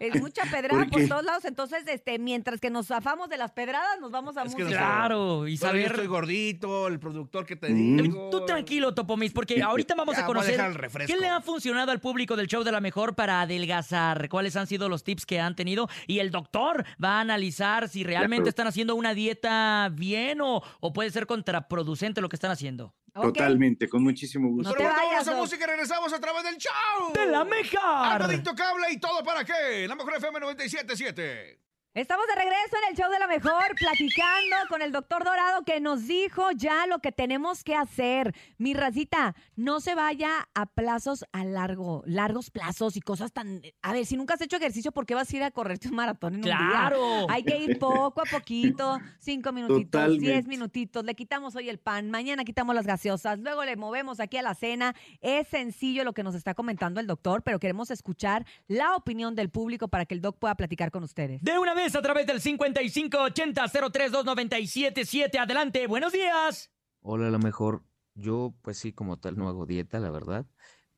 Es 0.00 0.20
mucha 0.20 0.42
pedrada 0.50 0.86
por, 0.86 1.06
todos 1.06 1.24
lados, 1.24 1.44
entonces, 1.44 1.84
este, 1.86 2.18
mientras 2.18 2.60
que 2.60 2.70
nos 2.70 2.86
zafamos 2.88 3.28
de 3.28 3.36
las 3.36 3.52
pedradas, 3.52 4.00
nos 4.00 4.10
vamos 4.10 4.36
a 4.36 4.44
música. 4.44 4.66
claro, 4.66 5.46
y 5.46 5.56
saber... 5.56 5.92
estoy 5.92 6.06
gordito, 6.06 6.88
el 6.88 6.98
productor 6.98 7.46
que 7.46 7.56
te 7.56 7.70
mm. 7.70 7.96
digo... 8.02 8.30
Tú 8.30 8.44
tranquilo, 8.44 8.94
Topomis, 8.94 9.32
porque 9.32 9.62
ahorita 9.62 9.94
vamos 9.94 10.18
a 10.18 10.26
conocer 10.26 10.60
qué 11.06 11.16
le 11.16 11.28
ha 11.28 11.40
funcionado 11.40 11.92
al 11.92 12.00
público 12.00 12.09
del 12.10 12.46
show 12.46 12.62
de 12.64 12.72
la 12.72 12.80
mejor 12.80 13.14
para 13.14 13.40
adelgazar, 13.40 14.28
cuáles 14.28 14.56
han 14.56 14.66
sido 14.66 14.88
los 14.88 15.04
tips 15.04 15.26
que 15.26 15.40
han 15.40 15.54
tenido, 15.54 15.88
y 16.06 16.18
el 16.18 16.30
doctor 16.30 16.84
va 17.02 17.18
a 17.18 17.20
analizar 17.20 17.88
si 17.88 18.04
realmente 18.04 18.48
están 18.48 18.66
haciendo 18.66 18.94
una 18.94 19.14
dieta 19.14 19.88
bien 19.92 20.40
o, 20.40 20.62
o 20.80 20.92
puede 20.92 21.10
ser 21.10 21.26
contraproducente 21.26 22.20
lo 22.20 22.28
que 22.28 22.36
están 22.36 22.50
haciendo. 22.50 22.94
Totalmente, 23.12 23.88
con 23.88 24.02
muchísimo 24.02 24.48
gusto. 24.48 24.70
No 24.70 24.76
te 24.76 24.84
vayas, 24.84 25.26
a 25.26 25.34
música 25.34 25.64
y 25.64 25.66
regresamos 25.66 26.12
a 26.12 26.20
través 26.20 26.44
del 26.44 26.56
show. 26.58 27.12
De 27.12 27.26
la 27.26 27.44
mejor. 27.44 27.80
Algo 27.82 28.54
cable 28.54 28.86
y 28.92 28.98
todo 28.98 29.24
para 29.24 29.44
qué. 29.44 29.86
La 29.88 29.96
mejor 29.96 30.14
FM 30.16 30.38
97.7. 30.40 31.69
Estamos 31.92 32.24
de 32.28 32.36
regreso 32.36 32.76
en 32.84 32.90
el 32.92 32.96
show 32.96 33.10
de 33.10 33.18
la 33.18 33.26
mejor, 33.26 33.74
platicando 33.76 34.56
con 34.68 34.80
el 34.80 34.92
doctor 34.92 35.24
Dorado 35.24 35.64
que 35.64 35.80
nos 35.80 36.06
dijo 36.06 36.52
ya 36.52 36.86
lo 36.86 37.00
que 37.00 37.10
tenemos 37.10 37.64
que 37.64 37.74
hacer. 37.74 38.32
Mi 38.58 38.74
racita, 38.74 39.34
no 39.56 39.80
se 39.80 39.96
vaya 39.96 40.48
a 40.54 40.66
plazos 40.66 41.24
a 41.32 41.42
largo, 41.42 42.04
largos 42.06 42.52
plazos 42.52 42.96
y 42.96 43.00
cosas 43.00 43.32
tan. 43.32 43.62
A 43.82 43.92
ver, 43.92 44.06
si 44.06 44.16
nunca 44.16 44.34
has 44.34 44.40
hecho 44.40 44.56
ejercicio, 44.56 44.92
¿por 44.92 45.04
qué 45.04 45.16
vas 45.16 45.32
a 45.32 45.36
ir 45.36 45.42
a 45.42 45.50
correrte 45.50 45.88
un 45.88 45.96
maratón 45.96 46.34
en 46.34 46.38
un 46.38 46.44
día? 46.44 46.92
Hay 47.28 47.42
que 47.42 47.58
ir 47.58 47.80
poco 47.80 48.20
a 48.20 48.24
poquito, 48.24 49.00
cinco 49.18 49.50
minutitos, 49.50 50.16
diez 50.20 50.46
minutitos. 50.46 51.04
Le 51.04 51.16
quitamos 51.16 51.56
hoy 51.56 51.68
el 51.68 51.80
pan, 51.80 52.08
mañana 52.08 52.44
quitamos 52.44 52.72
las 52.76 52.86
gaseosas, 52.86 53.40
luego 53.40 53.64
le 53.64 53.74
movemos 53.74 54.20
aquí 54.20 54.36
a 54.36 54.42
la 54.42 54.54
cena. 54.54 54.94
Es 55.20 55.48
sencillo 55.48 56.04
lo 56.04 56.12
que 56.12 56.22
nos 56.22 56.36
está 56.36 56.54
comentando 56.54 57.00
el 57.00 57.08
doctor, 57.08 57.42
pero 57.42 57.58
queremos 57.58 57.90
escuchar 57.90 58.46
la 58.68 58.94
opinión 58.94 59.34
del 59.34 59.50
público 59.50 59.88
para 59.88 60.06
que 60.06 60.14
el 60.14 60.20
doc 60.20 60.38
pueda 60.38 60.54
platicar 60.54 60.92
con 60.92 61.02
ustedes. 61.02 61.42
De 61.42 61.58
una 61.58 61.74
a 61.80 62.02
través 62.02 62.26
del 62.26 62.42
5580-032977. 62.42 65.38
Adelante, 65.38 65.86
buenos 65.86 66.12
días. 66.12 66.70
Hola, 67.00 67.28
a 67.28 67.30
lo 67.30 67.38
mejor 67.38 67.82
yo, 68.14 68.54
pues 68.60 68.76
sí, 68.76 68.92
como 68.92 69.18
tal, 69.18 69.38
no 69.38 69.48
hago 69.48 69.64
dieta, 69.64 69.98
la 69.98 70.10
verdad. 70.10 70.44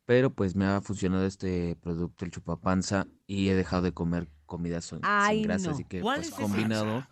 pero 0.07 0.35
pues 0.35 0.57
me 0.57 0.67
ha 0.67 0.81
funcionado 0.81 1.25
este 1.25 1.77
producto, 1.77 2.25
el 2.25 2.33
chupapanza, 2.33 3.07
y 3.29 3.49
he 3.49 3.55
dejado 3.55 3.83
de 3.83 3.93
comer 3.93 4.29
comida 4.45 4.81
sin 4.81 4.99
grasa, 5.45 5.71
así 5.71 5.85
que 5.85 6.01
pues, 6.01 6.33
combinado 6.33 7.07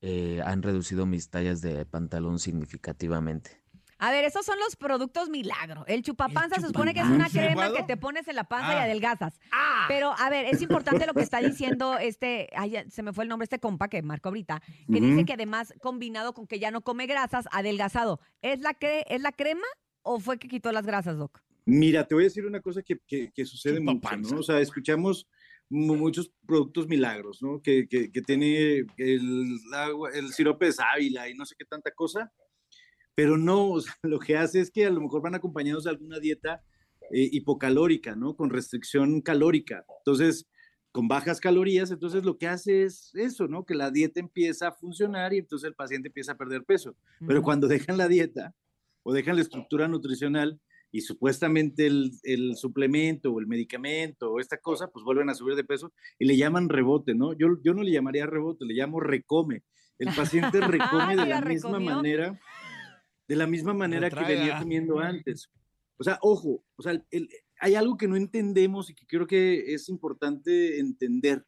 eh, 0.00 0.40
han 0.42 0.62
reducido 0.62 1.04
mis 1.04 1.28
tallas 1.28 1.60
de 1.60 1.84
pantalón 1.84 2.38
significativamente. 2.38 3.62
A 4.04 4.10
ver, 4.10 4.26
esos 4.26 4.44
son 4.44 4.58
los 4.58 4.76
productos 4.76 5.30
milagro. 5.30 5.86
El 5.86 6.02
chupapanza 6.02 6.60
se 6.60 6.66
supone 6.66 6.92
que 6.92 7.00
es 7.00 7.06
una 7.06 7.30
crema 7.30 7.72
que 7.72 7.84
te 7.84 7.96
pones 7.96 8.28
en 8.28 8.36
la 8.36 8.44
panza 8.44 8.74
y 8.74 8.76
ah. 8.76 8.82
adelgazas. 8.82 9.40
Ah. 9.50 9.86
Pero, 9.88 10.12
a 10.18 10.28
ver, 10.28 10.44
es 10.44 10.60
importante 10.60 11.06
lo 11.06 11.14
que 11.14 11.22
está 11.22 11.38
diciendo 11.40 11.96
este, 11.96 12.50
ay, 12.54 12.84
se 12.90 13.02
me 13.02 13.14
fue 13.14 13.24
el 13.24 13.30
nombre, 13.30 13.44
este 13.44 13.60
compa 13.60 13.88
que 13.88 14.02
marcó 14.02 14.28
ahorita, 14.28 14.60
que 14.92 15.00
dice 15.00 15.24
que 15.24 15.32
además 15.32 15.72
combinado 15.80 16.34
con 16.34 16.46
que 16.46 16.58
ya 16.58 16.70
no 16.70 16.82
come 16.82 17.06
grasas, 17.06 17.48
adelgazado. 17.50 18.20
¿Es 18.42 18.60
la, 18.60 18.76
¿Es 18.78 19.22
la 19.22 19.32
crema 19.32 19.66
o 20.02 20.20
fue 20.20 20.38
que 20.38 20.48
quitó 20.48 20.70
las 20.70 20.84
grasas, 20.84 21.16
Doc? 21.16 21.40
Mira, 21.64 22.06
te 22.06 22.14
voy 22.14 22.24
a 22.24 22.26
decir 22.26 22.44
una 22.44 22.60
cosa 22.60 22.82
que, 22.82 23.00
sucede 23.46 23.80
mucho, 23.80 24.16
¿no? 24.18 24.40
O 24.40 24.42
sea, 24.42 24.60
escuchamos 24.60 25.26
muchos 25.70 26.30
productos 26.46 26.88
milagros, 26.88 27.40
¿no? 27.40 27.62
Que, 27.62 27.86
tiene 28.26 28.84
el, 28.98 29.58
el 30.12 30.32
sirope 30.34 30.66
de 30.66 30.72
sábila 30.72 31.26
y 31.30 31.32
no 31.32 31.46
sé 31.46 31.54
qué 31.58 31.64
tanta 31.64 31.90
cosa, 31.92 32.30
pero 33.14 33.36
no, 33.36 33.74
lo 34.02 34.18
que 34.18 34.36
hace 34.36 34.60
es 34.60 34.70
que 34.70 34.86
a 34.86 34.90
lo 34.90 35.00
mejor 35.00 35.22
van 35.22 35.34
acompañados 35.34 35.84
de 35.84 35.90
alguna 35.90 36.18
dieta 36.18 36.62
eh, 37.10 37.28
hipocalórica, 37.32 38.16
¿no? 38.16 38.36
Con 38.36 38.50
restricción 38.50 39.20
calórica. 39.20 39.84
Entonces, 39.98 40.46
con 40.92 41.08
bajas 41.08 41.40
calorías, 41.40 41.90
entonces 41.90 42.24
lo 42.24 42.38
que 42.38 42.46
hace 42.46 42.84
es 42.84 43.10
eso, 43.14 43.48
¿no? 43.48 43.64
Que 43.64 43.74
la 43.74 43.90
dieta 43.90 44.20
empieza 44.20 44.68
a 44.68 44.72
funcionar 44.72 45.34
y 45.34 45.38
entonces 45.38 45.66
el 45.66 45.74
paciente 45.74 46.08
empieza 46.08 46.32
a 46.32 46.36
perder 46.36 46.64
peso. 46.64 46.96
Pero 47.26 47.42
cuando 47.42 47.66
dejan 47.66 47.98
la 47.98 48.08
dieta 48.08 48.54
o 49.02 49.12
dejan 49.12 49.36
la 49.36 49.42
estructura 49.42 49.88
nutricional, 49.88 50.60
y 50.94 51.00
supuestamente 51.00 51.86
el, 51.86 52.12
el, 52.22 52.54
suplemento 52.54 53.32
o 53.32 53.40
el 53.40 53.48
medicamento 53.48 54.30
o 54.30 54.38
esta 54.38 54.58
cosa, 54.58 54.86
pues 54.92 55.04
vuelven 55.04 55.28
a 55.28 55.34
subir 55.34 55.56
de 55.56 55.64
peso 55.64 55.92
y 56.20 56.24
le 56.24 56.36
llaman 56.36 56.68
rebote, 56.68 57.16
¿no? 57.16 57.32
Yo, 57.32 57.48
yo 57.64 57.74
no 57.74 57.82
le 57.82 57.90
llamaría 57.90 58.26
rebote, 58.26 58.64
le 58.64 58.74
llamo 58.74 59.00
recome. 59.00 59.64
El 59.98 60.14
paciente 60.14 60.60
recome 60.60 61.16
de 61.16 61.26
la 61.26 61.40
misma 61.40 61.80
manera, 61.80 62.38
de 63.26 63.36
la 63.36 63.46
misma 63.46 63.74
manera 63.74 64.10
que 64.10 64.24
venía 64.24 64.58
comiendo 64.58 64.98
antes. 64.98 65.50
O 65.96 66.04
sea, 66.04 66.18
ojo, 66.22 66.64
o 66.76 66.82
sea, 66.82 67.02
hay 67.60 67.74
algo 67.74 67.96
que 67.96 68.08
no 68.08 68.16
entendemos 68.16 68.90
y 68.90 68.94
que 68.94 69.06
creo 69.06 69.26
que 69.26 69.74
es 69.74 69.88
importante 69.88 70.78
entender. 70.78 71.44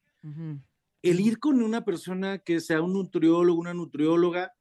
El 1.03 1.21
ir 1.21 1.39
con 1.39 1.63
una 1.63 1.85
persona 1.85 2.39
que 2.39 2.61
sea 2.61 2.83
un 2.83 2.93
nutriólogo, 2.93 3.61
una 3.61 3.75
nutrióloga, 3.75 4.53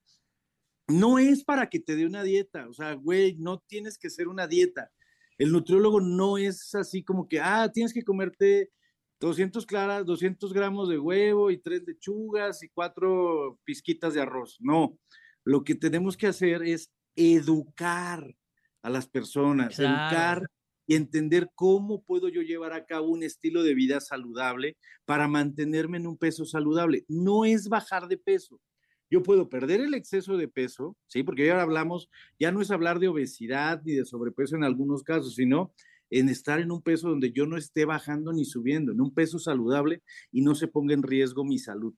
no 0.88 1.18
es 1.18 1.44
para 1.44 1.70
que 1.70 1.80
te 1.80 1.96
dé 1.96 2.06
una 2.06 2.24
dieta, 2.24 2.68
o 2.70 2.74
sea, 2.74 2.94
güey, 2.94 3.36
no 3.38 3.64
tienes 3.68 3.98
que 3.98 4.12
ser 4.12 4.28
una 4.28 4.48
dieta. 4.48 4.92
El 5.38 5.52
nutriólogo 5.52 6.00
no 6.00 6.38
es 6.38 6.76
así 6.76 7.04
como 7.04 7.28
que, 7.28 7.40
ah, 7.40 7.72
tienes 7.74 7.94
que 7.94 8.04
comerte 8.04 8.72
200 9.20 9.66
claras, 9.66 10.06
200 10.06 10.54
gramos 10.54 10.90
de 10.90 11.00
huevo 11.00 11.50
y 11.50 11.58
tres 11.58 11.84
lechugas 11.86 12.62
y 12.64 12.70
cuatro 12.70 13.60
pizquitas 13.64 14.14
de 14.14 14.22
arroz. 14.22 14.58
No, 14.60 15.00
lo 15.44 15.64
que 15.64 15.76
tenemos 15.76 16.16
que 16.16 16.28
hacer 16.28 16.64
es 16.64 16.92
educar 17.16 18.36
a 18.82 18.90
las 18.90 19.08
personas, 19.08 19.80
educar 19.80 20.44
y 20.88 20.96
entender 20.96 21.50
cómo 21.56 22.04
puedo 22.04 22.30
yo 22.30 22.42
llevar 22.42 22.74
a 22.74 22.86
cabo 22.86 23.08
un 23.08 23.24
estilo 23.24 23.64
de 23.64 23.74
vida 23.74 24.00
saludable 24.00 24.78
para 25.06 25.28
mantenerme 25.28 25.98
en 25.98 26.08
un 26.08 26.18
peso 26.18 26.46
saludable. 26.46 27.06
No 27.08 27.46
es 27.46 27.68
bajar 27.70 28.08
de 28.08 28.18
peso, 28.18 28.62
yo 29.10 29.24
puedo 29.24 29.50
perder 29.50 29.82
el 29.82 29.94
exceso 29.94 30.38
de 30.38 30.48
peso, 30.48 30.98
¿sí? 31.08 31.24
Porque 31.24 31.46
ya 31.46 31.62
hablamos, 31.62 32.10
ya 32.40 32.52
no 32.52 32.62
es 32.62 32.72
hablar 32.72 33.00
de 33.00 33.08
obesidad 33.08 33.82
ni 33.84 33.94
de 33.94 34.06
sobrepeso 34.06 34.56
en 34.56 34.64
algunos 34.64 35.04
casos, 35.04 35.36
sino 35.36 35.74
en 36.10 36.30
estar 36.30 36.60
en 36.60 36.72
un 36.72 36.82
peso 36.82 37.10
donde 37.10 37.32
yo 37.32 37.46
no 37.46 37.58
esté 37.58 37.86
bajando 37.86 38.34
ni 38.34 38.46
subiendo, 38.46 38.92
en 38.92 39.02
un 39.02 39.14
peso 39.14 39.40
saludable 39.40 40.02
y 40.32 40.42
no 40.42 40.56
se 40.56 40.68
ponga 40.68 40.94
en 40.94 41.04
riesgo 41.04 41.44
mi 41.44 41.60
salud. 41.60 41.94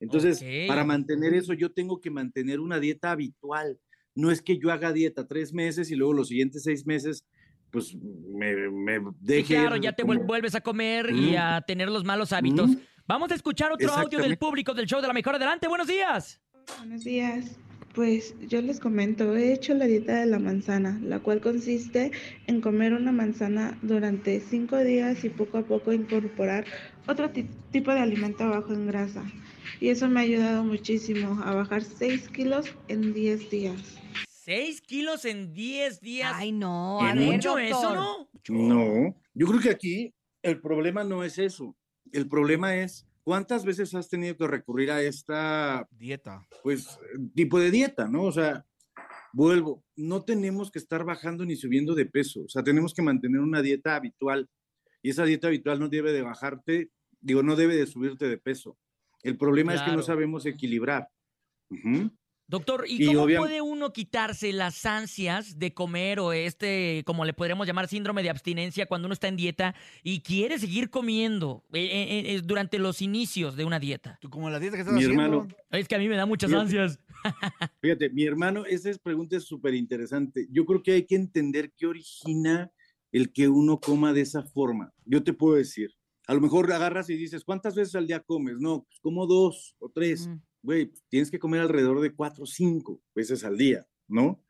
Entonces, 0.00 0.44
para 0.68 0.84
mantener 0.84 1.34
eso, 1.34 1.54
yo 1.54 1.72
tengo 1.72 2.00
que 2.00 2.10
mantener 2.10 2.60
una 2.60 2.78
dieta 2.78 3.10
habitual. 3.12 3.78
No 4.14 4.30
es 4.30 4.42
que 4.42 4.58
yo 4.58 4.70
haga 4.70 4.92
dieta 4.92 5.26
tres 5.26 5.52
meses 5.52 5.90
y 5.90 5.96
luego 5.96 6.12
los 6.12 6.28
siguientes 6.28 6.62
seis 6.62 6.86
meses, 6.86 7.26
pues 7.70 7.96
me, 7.96 8.70
me 8.70 9.00
deje. 9.20 9.54
claro, 9.54 9.76
ya 9.76 9.92
te 9.92 10.04
vuelves 10.04 10.54
a 10.54 10.60
comer 10.60 11.10
y 11.10 11.36
a 11.36 11.60
tener 11.66 11.88
los 11.88 12.04
malos 12.04 12.32
hábitos. 12.32 12.70
Vamos 13.06 13.30
a 13.32 13.34
escuchar 13.34 13.72
otro 13.72 13.92
audio 13.92 14.20
del 14.20 14.38
público 14.38 14.72
del 14.72 14.86
show 14.86 15.00
de 15.00 15.08
la 15.08 15.12
mejor. 15.12 15.34
Adelante, 15.34 15.68
buenos 15.68 15.88
días. 15.88 16.40
Buenos 16.78 17.04
días. 17.04 17.58
Pues 17.94 18.34
yo 18.48 18.60
les 18.60 18.80
comento, 18.80 19.36
he 19.36 19.52
hecho 19.52 19.72
la 19.72 19.84
dieta 19.84 20.18
de 20.18 20.26
la 20.26 20.40
manzana, 20.40 20.98
la 21.00 21.20
cual 21.20 21.40
consiste 21.40 22.10
en 22.48 22.60
comer 22.60 22.92
una 22.92 23.12
manzana 23.12 23.78
durante 23.82 24.40
cinco 24.40 24.78
días 24.78 25.24
y 25.24 25.28
poco 25.28 25.58
a 25.58 25.62
poco 25.62 25.92
incorporar 25.92 26.64
otro 27.06 27.30
tipo 27.30 27.92
de 27.92 28.00
alimento 28.00 28.48
bajo 28.48 28.72
en 28.72 28.88
grasa. 28.88 29.22
Y 29.80 29.88
eso 29.88 30.08
me 30.08 30.20
ha 30.20 30.22
ayudado 30.22 30.64
muchísimo 30.64 31.42
a 31.42 31.54
bajar 31.54 31.82
6 31.82 32.28
kilos 32.28 32.74
en 32.88 33.12
10 33.12 33.50
días. 33.50 33.98
¿6 34.46 34.80
kilos 34.82 35.24
en 35.24 35.52
10 35.52 36.00
días? 36.00 36.32
Ay, 36.34 36.52
no. 36.52 37.00
¿Es 37.06 37.16
mucho 37.16 37.58
eso, 37.58 37.94
no? 37.94 38.28
No, 38.48 39.16
yo 39.32 39.46
creo 39.46 39.60
que 39.60 39.70
aquí 39.70 40.14
el 40.42 40.60
problema 40.60 41.02
no 41.04 41.24
es 41.24 41.38
eso. 41.38 41.74
El 42.12 42.28
problema 42.28 42.76
es 42.76 43.06
cuántas 43.24 43.64
veces 43.64 43.94
has 43.94 44.08
tenido 44.08 44.36
que 44.36 44.46
recurrir 44.46 44.90
a 44.90 45.02
esta 45.02 45.88
dieta, 45.90 46.46
pues 46.62 46.98
tipo 47.34 47.58
de 47.58 47.70
dieta, 47.70 48.06
¿no? 48.06 48.24
O 48.24 48.32
sea, 48.32 48.64
vuelvo, 49.32 49.82
no 49.96 50.22
tenemos 50.22 50.70
que 50.70 50.78
estar 50.78 51.04
bajando 51.04 51.44
ni 51.44 51.56
subiendo 51.56 51.94
de 51.94 52.06
peso, 52.06 52.42
o 52.44 52.48
sea, 52.48 52.62
tenemos 52.62 52.94
que 52.94 53.02
mantener 53.02 53.40
una 53.40 53.62
dieta 53.62 53.96
habitual 53.96 54.48
y 55.02 55.10
esa 55.10 55.24
dieta 55.24 55.48
habitual 55.48 55.80
no 55.80 55.88
debe 55.88 56.12
de 56.12 56.22
bajarte, 56.22 56.90
digo, 57.20 57.42
no 57.42 57.56
debe 57.56 57.76
de 57.76 57.86
subirte 57.86 58.28
de 58.28 58.38
peso. 58.38 58.76
El 59.24 59.36
problema 59.36 59.74
es 59.74 59.82
que 59.82 59.90
no 59.90 60.02
sabemos 60.02 60.46
equilibrar. 60.46 61.08
Doctor, 62.46 62.84
¿y, 62.86 63.06
cómo 63.06 63.24
puede 63.24 63.62
uno 63.62 63.92
quitarse 63.94 64.52
las 64.52 64.84
ansias 64.84 65.58
de 65.58 65.72
comer 65.72 66.20
o 66.20 66.34
este, 66.34 67.02
como 67.06 67.24
le 67.24 67.32
podríamos 67.32 67.66
llamar, 67.66 67.88
síndrome 67.88 68.22
de 68.22 68.28
abstinencia 68.28 68.84
cuando 68.84 69.06
uno 69.06 69.14
está 69.14 69.28
en 69.28 69.36
dieta 69.36 69.74
y 70.02 70.20
quiere 70.20 70.58
seguir 70.58 70.90
comiendo 70.90 71.64
eh, 71.72 71.80
eh, 71.80 72.34
eh, 72.34 72.42
durante 72.44 72.78
los 72.78 73.00
inicios 73.00 73.56
de 73.56 73.64
una 73.64 73.80
dieta? 73.80 74.18
¿Tú 74.20 74.28
como 74.28 74.50
la 74.50 74.60
dieta 74.60 74.76
que 74.76 74.82
estás 74.82 74.94
mi 74.94 75.04
Hermano, 75.04 75.48
es 75.70 75.88
que 75.88 75.94
a 75.94 75.98
mí 75.98 76.06
me 76.06 76.16
da 76.16 76.26
muchas 76.26 76.52
ansias. 76.52 77.00
Fíjate, 77.80 78.10
mi 78.10 78.24
hermano, 78.24 78.66
esa 78.66 78.90
pregunta 79.02 79.38
es 79.38 79.44
súper 79.44 79.72
interesante. 79.72 80.46
Yo 80.50 80.66
creo 80.66 80.82
que 80.82 80.92
hay 80.92 81.06
que 81.06 81.16
entender 81.16 81.72
qué 81.74 81.86
origina 81.86 82.70
el 83.10 83.32
que 83.32 83.48
uno 83.48 83.80
coma 83.80 84.12
de 84.12 84.20
esa 84.20 84.42
forma. 84.42 84.92
Yo 85.06 85.22
te 85.22 85.32
puedo 85.32 85.54
decir, 85.54 85.94
a 86.26 86.34
lo 86.34 86.40
mejor 86.40 86.72
agarras 86.72 87.10
y 87.10 87.16
dices, 87.16 87.44
¿cuántas 87.44 87.74
veces 87.74 87.94
al 87.94 88.06
día 88.06 88.20
comes? 88.20 88.58
No, 88.58 88.84
pues 88.84 88.98
como 89.00 89.26
dos 89.26 89.76
o 89.78 89.90
tres 89.90 90.28
güey, 90.64 90.90
tienes 91.08 91.30
que 91.30 91.38
comer 91.38 91.60
alrededor 91.60 92.00
de 92.00 92.14
cuatro 92.14 92.44
o 92.44 92.46
cinco 92.46 93.02
veces 93.14 93.44
al 93.44 93.58
día, 93.58 93.86
¿no? 94.08 94.42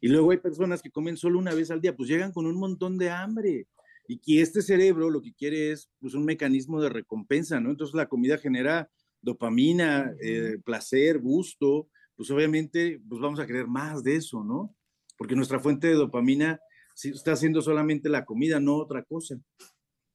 Y 0.00 0.08
luego 0.08 0.30
hay 0.30 0.38
personas 0.38 0.80
que 0.80 0.90
comen 0.90 1.18
solo 1.18 1.38
una 1.38 1.52
vez 1.52 1.70
al 1.70 1.82
día, 1.82 1.94
pues 1.94 2.08
llegan 2.08 2.32
con 2.32 2.46
un 2.46 2.56
montón 2.56 2.96
de 2.96 3.10
hambre. 3.10 3.68
Y 4.08 4.18
que 4.18 4.40
este 4.40 4.62
cerebro 4.62 5.10
lo 5.10 5.20
que 5.20 5.34
quiere 5.34 5.70
es 5.70 5.90
pues, 6.00 6.14
un 6.14 6.24
mecanismo 6.24 6.80
de 6.80 6.88
recompensa, 6.88 7.60
¿no? 7.60 7.70
Entonces 7.70 7.94
la 7.94 8.08
comida 8.08 8.38
genera 8.38 8.90
dopamina, 9.20 10.14
eh, 10.22 10.56
placer, 10.64 11.18
gusto, 11.18 11.88
pues 12.16 12.30
obviamente 12.30 12.98
pues 13.06 13.20
vamos 13.20 13.38
a 13.38 13.46
querer 13.46 13.66
más 13.66 14.02
de 14.02 14.16
eso, 14.16 14.42
¿no? 14.42 14.74
Porque 15.18 15.36
nuestra 15.36 15.60
fuente 15.60 15.88
de 15.88 15.94
dopamina 15.94 16.58
está 17.04 17.32
haciendo 17.32 17.60
solamente 17.60 18.08
la 18.08 18.24
comida, 18.24 18.60
no 18.60 18.76
otra 18.76 19.02
cosa. 19.04 19.38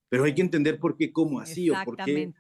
Pero 0.09 0.23
hay 0.23 0.35
que 0.35 0.41
entender 0.41 0.79
por 0.79 0.97
qué 0.97 1.11
como 1.11 1.39
así 1.39 1.69
o 1.69 1.75
por 1.83 1.97
qué 1.97 2.31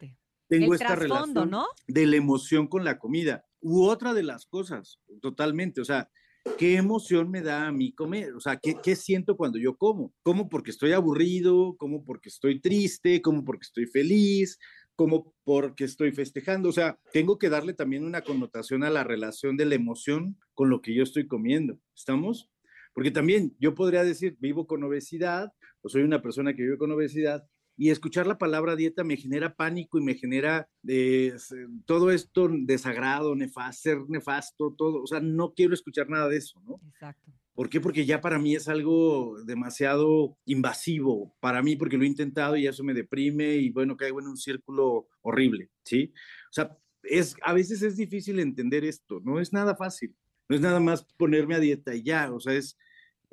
tengo 0.47 0.73
esta 0.73 0.95
relación 0.95 1.51
de 1.87 2.05
la 2.05 2.15
emoción 2.15 2.67
con 2.67 2.83
la 2.83 2.99
comida. 2.99 3.45
U 3.61 3.85
otra 3.85 4.13
de 4.13 4.23
las 4.23 4.45
cosas, 4.45 4.99
totalmente, 5.21 5.81
o 5.81 5.85
sea, 5.85 6.09
¿qué 6.57 6.75
emoción 6.75 7.31
me 7.31 7.41
da 7.41 7.67
a 7.67 7.71
mí 7.71 7.93
comer? 7.93 8.35
O 8.35 8.39
sea, 8.39 8.57
¿qué, 8.57 8.75
¿qué, 8.81 8.95
siento 8.95 9.35
cuando 9.35 9.57
yo 9.57 9.75
como? 9.75 10.13
¿Como 10.21 10.47
porque 10.49 10.71
estoy 10.71 10.91
aburrido? 10.91 11.75
¿Como 11.77 12.05
porque 12.05 12.29
estoy 12.29 12.59
triste? 12.59 13.21
¿Como 13.21 13.43
porque 13.43 13.63
estoy 13.63 13.87
feliz? 13.87 14.59
¿Como 14.95 15.33
porque 15.43 15.83
estoy 15.83 16.11
festejando? 16.11 16.69
O 16.69 16.71
sea, 16.71 16.99
tengo 17.11 17.37
que 17.39 17.49
darle 17.49 17.73
también 17.73 18.05
una 18.05 18.21
connotación 18.21 18.83
a 18.83 18.89
la 18.89 19.03
relación 19.03 19.57
de 19.57 19.65
la 19.65 19.75
emoción 19.75 20.37
con 20.53 20.69
lo 20.69 20.81
que 20.81 20.93
yo 20.93 21.03
estoy 21.03 21.27
comiendo. 21.27 21.79
¿Estamos? 21.95 22.49
Porque 22.93 23.11
también 23.11 23.55
yo 23.59 23.75
podría 23.75 24.03
decir, 24.03 24.37
vivo 24.39 24.67
con 24.67 24.83
obesidad, 24.83 25.51
o 25.81 25.89
soy 25.89 26.03
una 26.03 26.21
persona 26.21 26.53
que 26.55 26.61
vive 26.61 26.77
con 26.77 26.91
obesidad, 26.91 27.45
y 27.77 27.89
escuchar 27.89 28.27
la 28.27 28.37
palabra 28.37 28.75
dieta 28.75 29.03
me 29.03 29.17
genera 29.17 29.55
pánico 29.55 29.97
y 29.97 30.03
me 30.03 30.15
genera 30.15 30.69
eh, 30.87 31.35
todo 31.85 32.11
esto 32.11 32.49
desagrado, 32.51 33.35
nefasto, 33.35 33.81
ser 33.81 34.09
nefasto, 34.09 34.73
todo, 34.77 35.03
o 35.03 35.07
sea, 35.07 35.19
no 35.19 35.53
quiero 35.53 35.73
escuchar 35.73 36.09
nada 36.09 36.29
de 36.29 36.37
eso, 36.37 36.61
¿no? 36.65 36.79
Exacto. 36.89 37.31
¿Por 37.53 37.69
qué? 37.69 37.79
Porque 37.79 38.05
ya 38.05 38.19
para 38.19 38.37
mí 38.37 38.53
es 38.53 38.67
algo 38.67 39.41
demasiado 39.45 40.37
invasivo, 40.45 41.33
para 41.39 41.63
mí 41.63 41.77
porque 41.77 41.97
lo 41.97 42.03
he 42.03 42.07
intentado 42.07 42.57
y 42.57 42.67
eso 42.67 42.83
me 42.83 42.93
deprime 42.93 43.55
y 43.55 43.69
bueno, 43.69 43.95
caigo 43.95 44.19
en 44.19 44.27
un 44.27 44.37
círculo 44.37 45.07
horrible, 45.21 45.69
¿sí? 45.83 46.11
O 46.49 46.53
sea, 46.53 46.77
es, 47.03 47.35
a 47.43 47.53
veces 47.53 47.81
es 47.81 47.95
difícil 47.95 48.39
entender 48.39 48.83
esto, 48.83 49.21
no 49.23 49.39
es 49.39 49.53
nada 49.53 49.75
fácil, 49.75 50.13
no 50.49 50.55
es 50.55 50.61
nada 50.61 50.81
más 50.81 51.05
ponerme 51.17 51.55
a 51.55 51.59
dieta 51.59 51.95
y 51.95 52.03
ya, 52.03 52.31
o 52.33 52.41
sea, 52.41 52.53
es 52.53 52.77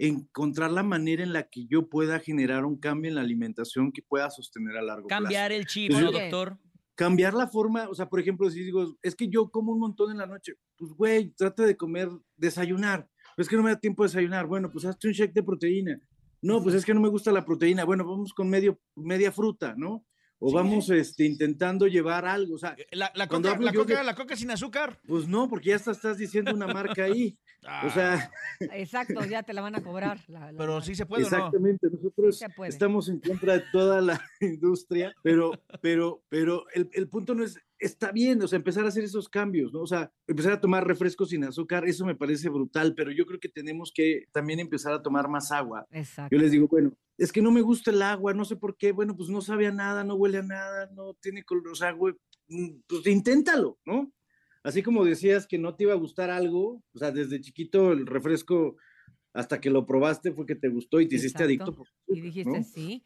encontrar 0.09 0.73
la 0.73 0.83
manera 0.83 1.23
en 1.23 1.33
la 1.33 1.49
que 1.49 1.67
yo 1.67 1.89
pueda 1.89 2.19
generar 2.19 2.65
un 2.65 2.77
cambio 2.77 3.09
en 3.09 3.15
la 3.15 3.21
alimentación 3.21 3.93
que 3.93 4.03
pueda 4.03 4.29
sostener 4.31 4.77
a 4.77 4.83
largo 4.83 5.07
plazo. 5.07 5.23
Cambiar 5.23 5.53
el 5.53 5.67
chip, 5.67 5.93
¿no, 5.93 6.11
doctor? 6.11 6.59
Cambiar 6.97 7.35
la 7.35 7.47
forma, 7.47 7.89
o 7.89 7.95
sea, 7.95 8.09
por 8.09 8.19
ejemplo, 8.19 8.51
si 8.51 8.65
digo, 8.65 8.97
es 9.01 9.15
que 9.15 9.29
yo 9.29 9.49
como 9.51 9.73
un 9.73 9.79
montón 9.79 10.11
en 10.11 10.19
la 10.19 10.27
noche, 10.27 10.55
pues 10.77 10.91
güey, 10.93 11.31
trata 11.31 11.65
de 11.65 11.77
comer, 11.77 12.09
desayunar. 12.37 13.09
Es 13.37 13.49
que 13.49 13.57
no 13.57 13.63
me 13.63 13.71
da 13.71 13.79
tiempo 13.79 14.03
de 14.03 14.09
desayunar. 14.09 14.47
Bueno, 14.47 14.71
pues 14.71 14.85
hazte 14.85 15.07
un 15.07 15.15
shake 15.15 15.33
de 15.33 15.43
proteína. 15.43 16.01
No, 16.43 16.61
pues 16.61 16.75
es 16.75 16.85
que 16.85 16.93
no 16.93 17.01
me 17.01 17.09
gusta 17.09 17.31
la 17.31 17.45
proteína. 17.45 17.85
Bueno, 17.85 18.05
vamos 18.05 18.35
con 18.35 18.51
medio, 18.51 18.81
media 18.97 19.31
fruta, 19.31 19.75
¿no? 19.77 20.05
O 20.45 20.53
vamos 20.53 20.91
este, 20.91 21.25
intentando 21.25 21.87
llevar 21.87 22.25
algo. 22.25 22.57
O 22.57 22.59
sea, 22.59 22.75
eh, 22.77 22.87
la, 22.91 23.13
la, 23.15 23.29
coca, 23.29 23.57
la, 23.61 23.73
coca, 23.73 24.03
la, 24.03 24.15
coca, 24.15 24.35
sin 24.35 24.51
azúcar. 24.51 24.99
Pues 25.07 25.29
no, 25.29 25.49
porque 25.49 25.69
ya 25.69 25.77
estás 25.77 26.19
diciendo 26.19 26.53
una 26.53 26.67
marca 26.67 27.05
ahí. 27.05 27.39
O 27.87 27.91
sea. 27.91 28.29
Exacto, 28.73 29.25
ya 29.25 29.45
te 29.45 29.53
la 29.53 29.61
van 29.61 29.77
a 29.77 29.81
cobrar. 29.81 30.19
pero 30.59 30.81
sí 30.81 30.97
se 30.97 31.07
puede. 31.07 31.23
Exactamente, 31.23 31.87
nosotros 31.93 32.43
estamos 32.65 33.09
en 33.09 33.21
contra 33.21 33.53
de 33.53 33.65
toda 33.71 34.01
la 34.01 34.21
industria, 34.41 35.15
pero, 35.23 35.53
pero, 35.81 36.25
pero 36.29 36.65
el, 36.75 36.91
el 36.93 37.09
punto 37.09 37.37
no 37.37 37.45
es 37.45 37.57
está 37.83 38.13
bien, 38.13 38.41
o 38.41 38.49
sea, 38.49 38.57
empezar 38.57 38.85
a 38.85 38.89
hacer 38.89 39.03
esos 39.03 39.29
cambios, 39.29 39.73
¿no? 39.73 39.81
O 39.81 39.87
sea, 39.87 40.13
empezar 40.27 40.53
a 40.53 40.61
tomar 40.61 40.87
refrescos 40.87 41.31
sin 41.31 41.45
azúcar, 41.45 41.85
eso 41.87 42.07
me 42.07 42.15
parece 42.15 42.49
brutal, 42.49 42.95
pero 42.95 43.11
yo 43.11 43.27
creo 43.27 43.41
que 43.41 43.49
tenemos 43.49 43.93
que 43.93 44.27
también 44.33 44.61
empezar 44.61 44.93
a 44.93 45.03
tomar 45.03 45.29
más 45.29 45.51
agua. 45.51 45.87
Exacto. 45.91 46.35
Yo 46.35 46.41
les 46.41 46.53
digo, 46.53 46.69
bueno, 46.69 46.97
es 47.19 47.33
que 47.33 47.43
no 47.43 47.51
me 47.51 47.61
gusta 47.61 47.91
el 47.91 48.01
agua, 48.03 48.35
no 48.35 48.45
sé 48.45 48.57
por 48.57 48.77
qué, 48.77 48.93
bueno, 48.93 49.17
pues 49.17 49.29
no 49.29 49.41
sabe 49.41 49.67
a 49.67 49.73
nada, 49.73 50.05
no 50.05 50.15
huele 50.15 50.39
a 50.39 50.43
nada, 50.43 50.91
no 50.95 51.15
tiene 51.15 51.43
color, 51.43 51.69
o 51.69 51.75
sea, 51.75 51.91
güey, 51.91 52.15
mm, 52.49 52.83
pues 52.87 53.07
inténtalo, 53.09 53.79
¿no? 53.85 54.13
Así 54.63 54.83
como 54.83 55.05
decías 55.05 55.49
que 55.49 55.59
no 55.59 55.75
te 55.75 55.85
iba 55.85 55.93
a 55.93 55.97
gustar 55.97 56.31
algo, 56.31 56.85
o 56.95 56.99
sea, 56.99 57.11
desde 57.11 57.41
chiquito 57.41 57.93
el 57.93 58.07
refresco, 58.07 58.77
hasta 59.35 59.61
que 59.61 59.71
lo 59.71 59.87
probaste 59.87 60.31
fue 60.33 60.47
que 60.47 60.55
te 60.55 60.69
gustó 60.69 61.01
y 61.01 61.09
te 61.09 61.17
hiciste 61.17 61.43
adicto. 61.43 61.75
y 62.07 62.21
dijiste, 62.21 62.63
sí. 62.63 63.05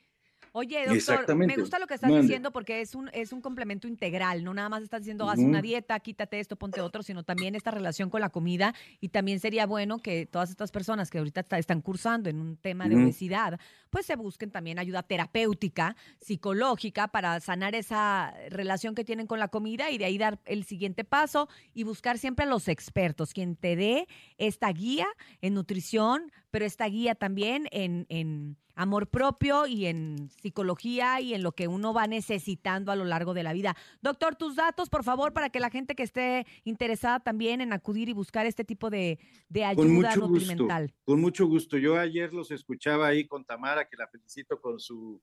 Oye, 0.59 0.87
doctor, 0.87 1.37
me 1.37 1.55
gusta 1.55 1.79
lo 1.79 1.87
que 1.87 1.93
estás 1.93 2.11
diciendo 2.11 2.51
porque 2.51 2.81
es 2.81 2.95
un, 2.95 3.11
es 3.13 3.31
un 3.35 3.43
complemento 3.43 3.87
integral, 3.87 4.43
no 4.43 4.55
nada 4.55 4.71
más 4.71 4.83
estás 4.83 5.03
diciendo, 5.03 5.29
haz 5.29 5.39
una 5.39 5.61
dieta, 5.61 6.01
quítate 6.01 6.41
esto, 6.41 6.57
ponte 6.57 6.81
otro, 6.81 7.03
sino 7.03 7.25
también 7.25 7.55
esta 7.55 7.71
relación 7.71 8.09
con 8.09 8.23
la 8.23 8.31
comida 8.31 8.75
y 8.99 9.11
también 9.11 9.39
sería 9.39 9.67
bueno 9.67 9.99
que 9.99 10.25
todas 10.25 10.49
estas 10.49 10.73
personas 10.73 11.11
que 11.11 11.19
ahorita 11.19 11.45
están 11.59 11.83
cursando 11.83 12.31
en 12.31 12.41
un 12.41 12.57
tema 12.57 12.89
de 12.89 12.97
obesidad, 12.97 13.61
pues 13.91 14.07
se 14.07 14.17
busquen 14.17 14.51
también 14.51 14.79
ayuda 14.79 15.03
terapéutica, 15.03 15.95
psicológica 16.23 17.09
para 17.09 17.39
sanar 17.41 17.75
esa 17.75 18.33
relación 18.49 18.95
que 18.95 19.05
tienen 19.05 19.27
con 19.27 19.39
la 19.39 19.49
comida 19.49 19.91
y 19.91 19.99
de 19.99 20.07
ahí 20.07 20.17
dar 20.17 20.41
el 20.47 20.65
siguiente 20.65 21.05
paso 21.05 21.51
y 21.75 21.83
buscar 21.83 22.17
siempre 22.17 22.47
a 22.47 22.49
los 22.49 22.69
expertos, 22.69 23.35
quien 23.35 23.57
te 23.57 23.77
dé 23.77 24.09
esta 24.39 24.73
guía 24.73 25.07
en 25.43 25.53
nutrición, 25.53 26.33
pero 26.57 26.65
esta 26.65 26.87
guía 26.87 27.15
también 27.15 27.69
en, 27.71 28.07
en 28.09 28.57
amor 28.75 29.09
propio 29.09 29.67
y 29.67 29.85
en 29.85 30.31
psicología 30.41 31.21
y 31.21 31.35
en 31.35 31.43
lo 31.43 31.53
que 31.53 31.69
uno 31.69 31.93
va 31.93 32.07
necesitando 32.07 32.91
a 32.91 32.97
lo 32.97 33.05
largo 33.05 33.35
de 33.35 33.43
la 33.43 33.53
vida. 33.53 33.77
Doctor, 34.01 34.37
tus 34.37 34.57
datos, 34.57 34.89
por 34.89 35.05
favor, 35.05 35.35
para 35.35 35.51
que 35.51 35.61
la 35.61 35.69
gente 35.69 35.95
que 35.95 36.03
esté 36.03 36.47
interesada 36.65 37.21
también 37.21 37.61
en 37.61 37.75
acudir 37.75 38.09
y 38.09 38.15
buscar 38.15 38.47
este 38.47 38.65
tipo 38.65 38.89
de, 38.89 39.19
de 39.51 39.67
ayuda 39.67 40.15
con 40.15 40.33
nutrimental. 40.33 40.95
con 41.05 41.21
mucho 41.21 41.47
gusto. 41.47 41.77
Yo 41.77 41.99
ayer 41.99 42.33
los 42.33 42.51
escuchaba 42.51 43.09
ahí 43.09 43.27
con 43.27 43.45
Tamara, 43.45 43.87
que 43.87 43.99
la 43.99 44.09
felicito 44.09 44.59
con 44.59 44.81
su 44.81 45.21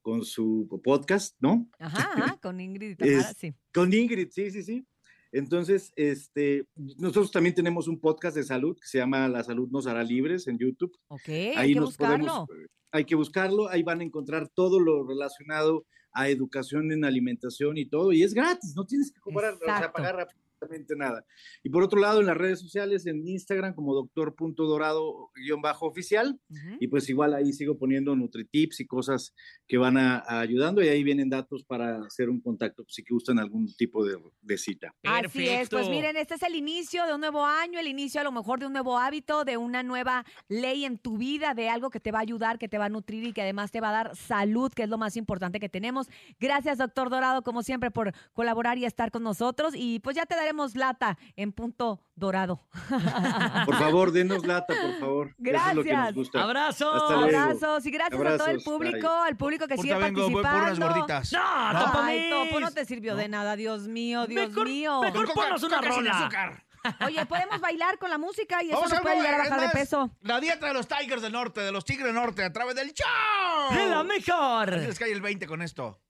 con 0.00 0.24
su 0.24 0.66
podcast, 0.82 1.36
¿no? 1.38 1.68
Ajá, 1.78 2.36
con 2.42 2.60
Ingrid 2.60 2.90
y 2.90 2.96
Tamara, 2.96 3.34
sí. 3.38 3.54
Con 3.72 3.94
Ingrid, 3.94 4.30
sí, 4.32 4.50
sí, 4.50 4.64
sí. 4.64 4.84
Entonces, 5.32 5.92
este, 5.96 6.68
nosotros 6.76 7.32
también 7.32 7.54
tenemos 7.54 7.88
un 7.88 7.98
podcast 7.98 8.36
de 8.36 8.44
salud 8.44 8.76
que 8.76 8.86
se 8.86 8.98
llama 8.98 9.28
La 9.28 9.42
Salud 9.42 9.68
nos 9.70 9.86
hará 9.86 10.04
libres 10.04 10.46
en 10.46 10.58
YouTube. 10.58 10.96
Ok, 11.08 11.28
Ahí 11.28 11.54
hay 11.56 11.74
que 11.74 11.80
buscarlo. 11.80 12.46
Eh, 12.50 12.66
hay 12.92 13.04
que 13.06 13.14
buscarlo, 13.14 13.68
ahí 13.70 13.82
van 13.82 14.00
a 14.00 14.04
encontrar 14.04 14.48
todo 14.48 14.78
lo 14.78 15.06
relacionado 15.06 15.86
a 16.12 16.28
educación 16.28 16.92
en 16.92 17.06
alimentación 17.06 17.78
y 17.78 17.86
todo, 17.86 18.12
y 18.12 18.22
es 18.22 18.34
gratis, 18.34 18.74
no 18.76 18.84
tienes 18.84 19.10
que 19.10 19.20
cobrar, 19.20 19.54
o 19.54 19.64
sea, 19.64 19.90
pagar 19.90 20.28
nada. 20.96 21.24
Y 21.62 21.68
por 21.70 21.82
otro 21.82 21.98
lado, 22.00 22.20
en 22.20 22.26
las 22.26 22.36
redes 22.36 22.60
sociales, 22.60 23.06
en 23.06 23.26
Instagram 23.26 23.74
como 23.74 23.94
doctor.dorado-oficial, 23.94 26.38
y 26.80 26.88
pues 26.88 27.08
igual 27.08 27.32
ahí 27.34 27.52
sigo 27.52 27.78
poniendo 27.78 28.16
NutriTips 28.16 28.80
y 28.80 28.86
cosas 28.86 29.34
que 29.66 29.78
van 29.78 29.96
a, 29.96 30.22
ayudando, 30.26 30.82
y 30.82 30.88
ahí 30.88 31.02
vienen 31.02 31.30
datos 31.30 31.64
para 31.64 32.04
hacer 32.04 32.28
un 32.28 32.40
contacto 32.40 32.84
si 32.88 33.02
gustan 33.08 33.38
algún 33.38 33.74
tipo 33.76 34.04
de, 34.04 34.18
cita. 34.58 34.94
Así 35.02 35.48
es, 35.48 35.70
pues 35.70 35.88
miren, 35.88 36.16
este 36.16 36.34
es 36.34 36.42
el 36.42 36.54
inicio 36.54 37.06
de 37.06 37.14
un 37.14 37.20
nuevo 37.20 37.46
año, 37.46 37.80
el 37.80 37.86
inicio 37.86 38.20
a 38.20 38.24
lo 38.24 38.32
mejor 38.32 38.60
de 38.60 38.66
un 38.66 38.72
nuevo 38.72 38.98
hábito, 38.98 39.44
de 39.44 39.56
una 39.56 39.82
nueva 39.82 40.26
ley 40.48 40.84
en 40.84 40.98
tu 40.98 41.16
vida, 41.16 41.54
de 41.54 41.70
algo 41.70 41.90
que 41.90 42.00
te 42.00 42.12
va 42.12 42.18
a 42.18 42.22
ayudar, 42.22 42.58
que 42.58 42.68
te 42.68 42.78
va 42.78 42.86
a 42.86 42.90
nutrir 42.90 43.24
y 43.24 43.32
que 43.32 43.42
además 43.42 43.70
te 43.70 43.80
va 43.80 43.88
a 43.88 43.92
dar 43.92 44.16
salud, 44.16 44.70
que 44.72 44.82
es 44.82 44.88
lo 44.88 44.98
más 44.98 45.16
importante 45.16 45.58
que 45.58 45.68
tenemos. 45.68 46.08
Gracias, 46.38 46.78
doctor 46.78 47.08
Dorado, 47.08 47.42
como 47.42 47.62
siempre, 47.62 47.90
por 47.90 48.12
colaborar 48.34 48.78
y 48.78 48.84
estar 48.84 49.10
con 49.10 49.22
nosotros, 49.22 49.74
y 49.76 50.00
pues 50.00 50.16
ya 50.16 50.26
te 50.26 50.34
daré 50.52 50.74
lata 50.74 51.18
en 51.36 51.52
punto 51.52 52.02
dorado. 52.14 52.66
Por 53.66 53.76
favor, 53.76 54.12
denos 54.12 54.46
lata, 54.46 54.74
por 54.80 54.98
favor. 55.00 55.34
Gracias. 55.38 56.14
Abrazos. 56.34 57.10
Abrazos. 57.10 57.86
Y 57.86 57.90
gracias 57.90 58.20
a 58.20 58.38
todo 58.38 58.46
el 58.48 58.62
público, 58.62 59.08
al 59.08 59.36
público 59.36 59.66
que 59.66 59.76
sigue 59.76 59.94
participando. 59.96 60.86
gorditas. 60.86 61.32
No, 61.32 61.40
Ay, 61.94 62.30
Topo 62.30 62.60
no 62.60 62.70
te 62.70 62.84
sirvió 62.84 63.16
de 63.16 63.28
nada, 63.28 63.56
Dios 63.56 63.88
mío, 63.88 64.26
Dios 64.26 64.52
mío. 64.52 65.00
Mejor 65.02 65.32
ponnos 65.32 65.62
una 65.62 65.80
rola. 65.80 66.62
Oye, 67.06 67.24
podemos 67.26 67.60
bailar 67.60 67.98
con 67.98 68.10
la 68.10 68.18
música 68.18 68.62
y 68.62 68.70
eso 68.70 68.80
nos 68.80 69.00
puede 69.00 69.16
ayudar 69.16 69.34
a 69.34 69.38
bajar 69.38 69.60
de 69.60 69.68
peso. 69.68 70.10
La 70.20 70.40
dieta 70.40 70.66
de 70.66 70.74
los 70.74 70.88
Tigers 70.88 71.22
del 71.22 71.32
Norte, 71.32 71.60
de 71.60 71.70
los 71.70 71.84
Tigres 71.84 72.06
del 72.06 72.14
Norte, 72.14 72.42
a 72.44 72.52
través 72.52 72.74
del 72.74 72.92
show. 72.92 73.76
De 73.76 73.86
la 73.86 74.02
mejor. 74.02 74.74
Es 74.74 74.98
que 74.98 75.04
hay 75.04 75.12
el 75.12 75.20
20 75.20 75.46
con 75.46 75.62
esto. 75.62 76.00